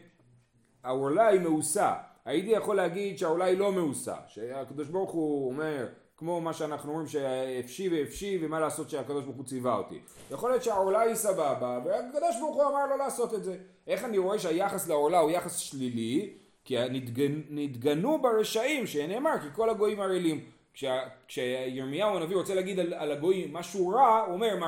העורלה 0.83 1.27
היא 1.27 1.39
מאוסה 1.39 1.93
הייתי 2.25 2.49
יכול 2.49 2.75
להגיד 2.75 3.17
שהעורלה 3.17 3.45
היא 3.45 3.57
לא 3.57 3.71
מאוסה 3.71 4.15
שהקדוש 4.27 4.87
ברוך 4.87 5.11
הוא 5.11 5.49
אומר 5.49 5.87
כמו 6.21 6.41
מה 6.41 6.53
שאנחנו 6.53 6.91
אומרים 6.91 7.07
שהפשי 7.07 7.89
והפשי 7.89 8.39
ומה 8.41 8.59
לעשות 8.59 8.89
שהקדוש 8.89 9.23
ברוך 9.23 9.37
הוא 9.37 9.45
ציווה 9.45 9.75
אותי. 9.75 9.99
יכול 10.31 10.49
להיות 10.49 10.63
שהעולה 10.63 11.01
היא 11.01 11.15
סבבה 11.15 11.79
והקדוש 11.85 12.39
ברוך 12.39 12.55
הוא 12.55 12.63
אמר 12.63 12.85
לא 12.89 12.97
לעשות 12.97 13.33
את 13.33 13.43
זה. 13.43 13.57
איך 13.87 14.03
אני 14.03 14.17
רואה 14.17 14.39
שהיחס 14.39 14.87
לעולה 14.87 15.19
הוא 15.19 15.31
יחס 15.31 15.57
שלילי? 15.57 16.33
כי 16.63 16.89
נתגנ... 16.89 17.41
נתגנו 17.49 18.21
ברשעים 18.21 18.87
שנאמר 18.87 19.39
כי 19.41 19.47
כל 19.55 19.69
הגויים 19.69 20.01
ערלים. 20.01 20.45
כשה... 20.73 20.99
כשירמיהו 21.27 22.17
הנביא 22.17 22.35
רוצה 22.35 22.55
להגיד 22.55 22.79
על, 22.79 22.93
על 22.93 23.11
הגויים 23.11 23.53
משהו 23.53 23.89
רע 23.89 24.19
הוא 24.25 24.33
אומר 24.33 24.47
הם 24.47 24.63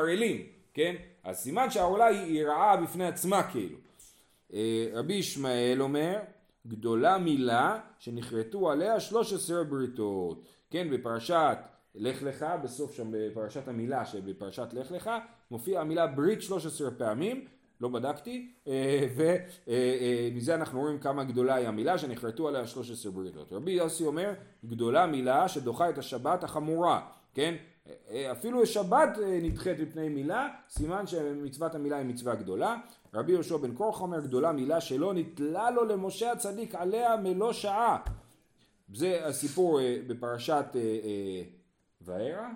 כן? 0.73 0.95
אז 1.23 1.37
סימן 1.37 1.71
שהעולה 1.71 2.05
היא, 2.05 2.19
היא 2.19 2.45
רעה 2.45 2.77
בפני 2.77 3.07
עצמה 3.07 3.43
כאילו. 3.51 3.77
אה, 4.53 4.87
רבי 4.93 5.13
ישמעאל 5.13 5.81
אומר 5.81 6.19
גדולה 6.67 7.17
מילה 7.17 7.79
שנכרתו 7.99 8.71
עליה 8.71 8.99
13 8.99 9.63
בריתות. 9.63 10.43
כן, 10.69 10.89
בפרשת 10.89 11.57
לך 11.95 12.23
לך, 12.23 12.45
בסוף 12.63 12.93
שם 12.93 13.07
בפרשת 13.11 13.67
המילה 13.67 14.05
שבפרשת 14.05 14.73
לך 14.73 14.91
לך, 14.91 15.11
מופיע 15.51 15.81
המילה 15.81 16.07
ברית 16.07 16.41
13 16.41 16.91
פעמים, 16.91 17.47
לא 17.83 17.89
בדקתי, 17.89 18.47
אה, 18.67 19.07
ומזה 19.15 20.51
אה, 20.51 20.57
אה, 20.57 20.61
אנחנו 20.61 20.79
רואים 20.79 20.99
כמה 20.99 21.23
גדולה 21.23 21.55
היא 21.55 21.67
המילה 21.67 21.97
שנחרטו 21.97 22.47
עליה 22.47 22.67
13 22.67 23.11
בריתות. 23.11 23.53
רבי 23.53 23.71
יוסי 23.71 24.05
אומר, 24.05 24.33
גדולה 24.65 25.05
מילה 25.05 25.47
שדוחה 25.47 25.89
את 25.89 25.97
השבת 25.97 26.43
החמורה, 26.43 27.07
כן? 27.33 27.55
אפילו 28.31 28.65
שבת 28.65 29.09
נדחית 29.41 29.79
מפני 29.79 30.09
מילה, 30.09 30.49
סימן 30.69 31.07
שמצוות 31.07 31.75
המילה 31.75 31.97
היא 31.97 32.05
מצווה 32.05 32.35
גדולה. 32.35 32.75
רבי 33.13 33.31
יהושע 33.31 33.57
בן 33.57 33.75
כורח 33.75 34.01
אומר, 34.01 34.19
גדולה 34.19 34.51
מילה 34.51 34.81
שלא 34.81 35.13
נתלה 35.13 35.71
לו 35.71 35.85
למשה 35.85 36.31
הצדיק 36.31 36.75
עליה 36.75 37.17
מלוא 37.17 37.53
שעה. 37.53 37.97
זה 38.93 39.25
הסיפור 39.27 39.79
בפרשת 40.07 40.65
וארא, 42.01 42.47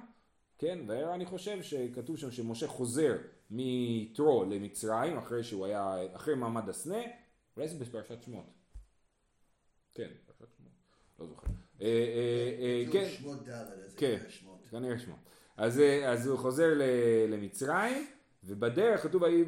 כן, 0.58 0.80
וארא 0.88 1.16
אני 1.16 1.26
חושב 1.26 1.62
שכתוב 1.62 2.18
שם 2.18 2.32
שמשה 2.32 2.68
חוזר 2.68 3.16
מיתרו 3.52 4.46
למצרים 4.46 5.18
אחרי 5.18 5.44
שהוא 5.44 5.66
היה, 5.66 5.98
אחרי 6.14 6.36
מעמד 6.36 6.70
הסנה, 6.70 7.02
אולי 7.58 7.68
זה 7.68 7.86
בפרשת 7.86 8.24
שמות. 8.24 8.46
כן, 9.94 10.08
פרשת 10.26 10.54
שמות, 10.58 10.72
לא 11.20 11.28
זוכר. 11.28 11.48
כן, 12.92 13.10
שמות 13.10 13.44
ד', 13.44 13.50
אז 13.50 13.96
כן, 13.96 14.18
כנראה 14.72 15.00
שמות. 15.00 15.20
אז 15.58 16.28
הוא 16.28 16.38
חוזר 16.38 16.74
למצרים 17.30 18.08
ובדרך, 18.44 19.04
כתוב 19.04 19.22
ויהי 19.22 19.44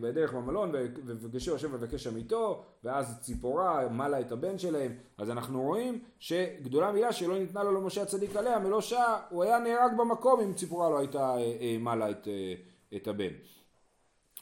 בדרך 0.00 0.32
במלון, 0.32 0.72
ופגשו 1.06 1.54
השם 1.54 1.74
ובקש 1.74 2.04
שם 2.04 2.16
איתו, 2.16 2.64
ואז 2.84 3.20
ציפורה 3.20 3.88
מלה 3.88 4.20
את 4.20 4.32
הבן 4.32 4.58
שלהם, 4.58 4.92
אז 5.18 5.30
אנחנו 5.30 5.62
רואים 5.62 6.04
שגדולה 6.18 6.92
מילה 6.92 7.12
שלא 7.12 7.38
ניתנה 7.38 7.62
לו 7.62 7.72
למשה 7.72 8.02
הצדיק 8.02 8.36
עליה 8.36 8.58
מלוא 8.58 8.80
שעה, 8.80 9.22
הוא 9.30 9.42
היה 9.42 9.58
נהרג 9.58 9.92
במקום 9.98 10.40
אם 10.40 10.54
ציפורה 10.54 10.90
לא 10.90 10.98
הייתה 10.98 11.30
אה, 11.30 11.56
אה, 11.60 11.76
מלה 11.80 12.10
את, 12.10 12.28
אה, 12.28 12.54
את 12.96 13.08
הבן. 13.08 13.32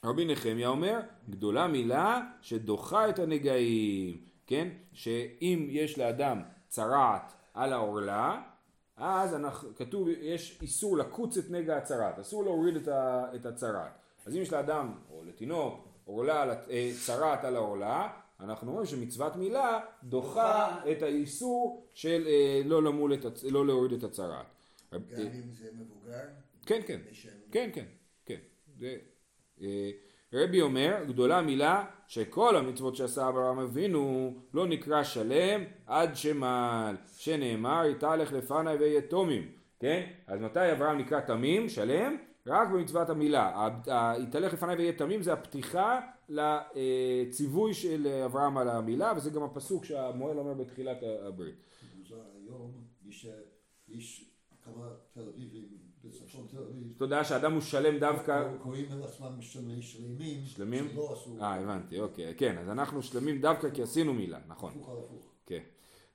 רבי 0.05 0.25
נחמיה 0.25 0.69
אומר, 0.69 1.01
גדולה 1.31 1.67
מילה 1.67 2.21
שדוחה 2.41 3.09
את 3.09 3.19
הנגעים, 3.19 4.21
כן? 4.47 4.69
שאם 4.93 5.67
יש 5.71 5.99
לאדם 5.99 6.43
צרעת 6.69 7.33
על 7.55 7.73
העורלה, 7.73 8.43
אז 8.97 9.35
אנחנו, 9.35 9.75
כתוב, 9.77 10.09
יש 10.09 10.59
איסור 10.63 10.99
לקוץ 10.99 11.37
את 11.37 11.51
נגע 11.51 11.77
הצרת, 11.77 12.19
אסור 12.19 12.45
להוריד 12.45 12.77
את, 12.77 12.89
ה, 12.89 13.25
את 13.35 13.47
הצרת. 13.47 13.91
אז 14.27 14.37
אם 14.37 14.41
יש 14.41 14.53
לאדם, 14.53 14.93
או 15.11 15.25
לתינוק, 15.25 15.89
עורלה, 16.05 16.55
אה, 16.71 16.91
צרת 17.07 17.45
על 17.45 17.57
העורלה, 17.57 18.09
אנחנו 18.41 18.71
אומרים 18.71 18.87
שמצוות 18.87 19.37
מילה 19.37 19.81
דוחה 20.05 20.81
את 20.93 21.03
האיסור 21.03 21.87
של 21.95 22.25
אה, 22.27 22.63
לא, 22.65 22.83
למול 22.83 23.15
את, 23.15 23.25
לא 23.51 23.67
להוריד 23.67 23.93
את 23.93 24.05
הצרת. 24.05 24.47
גם 24.93 25.01
אם 25.19 25.53
זה 25.53 25.69
מבוגר? 25.73 26.21
כן, 26.67 26.81
כן, 26.87 27.01
כן, 27.51 27.71
כן, 27.73 27.85
רבי 30.33 30.61
אומר, 30.61 31.05
גדולה 31.09 31.43
מילה 31.43 31.85
שכל 32.07 32.57
המצוות 32.57 32.97
שעשה 32.97 33.29
אברהם 33.29 33.59
אבינו 33.59 34.35
לא 34.55 34.67
נקרא 34.67 35.03
שלם 35.03 35.65
עד 35.87 36.17
שמל, 36.17 36.97
שנאמר 37.17 37.83
יתהלך 37.91 38.33
לפניי 38.33 38.77
ויתומים, 38.77 39.53
כן? 39.81 40.11
אז 40.27 40.41
מתי 40.41 40.73
אברהם 40.73 40.99
נקרא 40.99 41.21
תמים, 41.21 41.69
שלם? 41.69 42.17
רק 42.47 42.69
במצוות 42.69 43.11
המילה. 43.11 43.69
יתהלך 44.23 44.53
לפניי 44.53 44.77
ויהיה 44.77 44.93
תמים 44.93 45.23
זה 45.23 45.33
הפתיחה 45.33 46.01
לציווי 46.29 47.75
של 47.75 48.07
אברהם 48.25 48.59
על 48.59 48.69
המילה 48.69 49.13
וזה 49.17 49.31
גם 49.31 49.43
הפסוק 49.43 49.85
שהמוהל 49.85 50.39
אומר 50.39 50.55
בתחילת 50.55 50.99
הברית. 51.27 51.55
היום 52.35 52.73
יש 53.89 54.31
כמה 54.63 54.89
תל 55.13 55.29
אביבים 55.29 55.80
יודע 57.01 57.25
שאדם 57.25 57.53
הוא 57.53 57.61
שלם 57.61 57.99
דווקא... 57.99 58.49
קוראים 58.63 58.87
לעצמם 59.01 59.43
שלמים. 59.43 59.83
שלמים? 60.47 60.89
אה, 61.41 61.55
הבנתי, 61.55 62.01
אוקיי. 62.01 62.35
כן, 62.37 62.59
אז 62.59 62.69
אנחנו 62.69 63.03
שלמים 63.03 63.41
דווקא 63.41 63.71
כי 63.71 63.83
עשינו 63.83 64.15
מילה, 64.15 64.39
נכון. 64.49 64.71
הפוך 64.71 64.89
על 64.89 64.97
הפוך. 65.05 65.25
כן. 65.47 65.61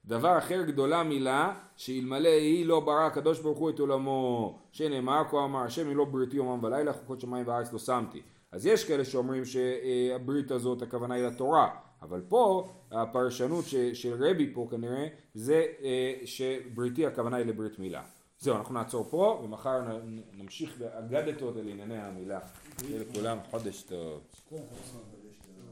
דבר 0.06 0.38
אחר 0.38 0.62
גדולה 0.62 1.04
מילה, 1.04 1.56
שאלמלא 1.76 2.30
היא 2.30 2.66
לא 2.66 2.80
ברא 2.80 3.06
הקדוש 3.06 3.40
ברוך 3.40 3.58
הוא 3.58 3.70
את 3.70 3.80
עולמו, 3.80 4.60
שנאמר 4.72 5.22
כה 5.32 5.46
אמר 5.46 5.60
השם 5.60 5.90
אם 5.90 5.98
לא 5.98 6.06
בריתי 6.06 6.36
יומם 6.36 6.64
ולילה 6.64 6.94
חוקות 6.94 7.22
שמיים 7.22 7.48
וארץ 7.48 7.74
לא 7.74 7.80
שמתי. 7.80 8.22
אז 8.52 8.66
יש 8.66 8.86
כאלה 8.86 9.06
שאומרים 9.06 9.44
שהברית 9.46 10.52
הזאת 10.52 10.82
הכוונה 10.82 11.16
היא 11.16 11.24
לתורה, 11.24 11.70
אבל 12.02 12.22
פה 12.28 12.70
הפרשנות 12.92 13.66
של 13.94 14.24
רבי 14.24 14.54
פה 14.54 14.68
כנראה 14.72 15.08
זה 15.34 15.66
אה, 15.84 16.14
שבריתי 16.26 17.06
הכוונה 17.06 17.38
היא 17.38 17.46
לברית 17.46 17.80
מילה. 17.80 18.04
זהו, 18.46 18.56
אנחנו 18.58 18.74
נעצור 18.74 19.08
פה, 19.10 19.42
ומחר 19.44 20.00
נמשיך 20.34 20.78
באגדתות 20.78 21.58
על 21.58 21.68
ענייני 21.68 21.98
המילה. 21.98 22.40
שיהיה 22.82 23.00
לכולם 23.00 23.38
חודש 23.50 23.82
טוב. 23.82 24.22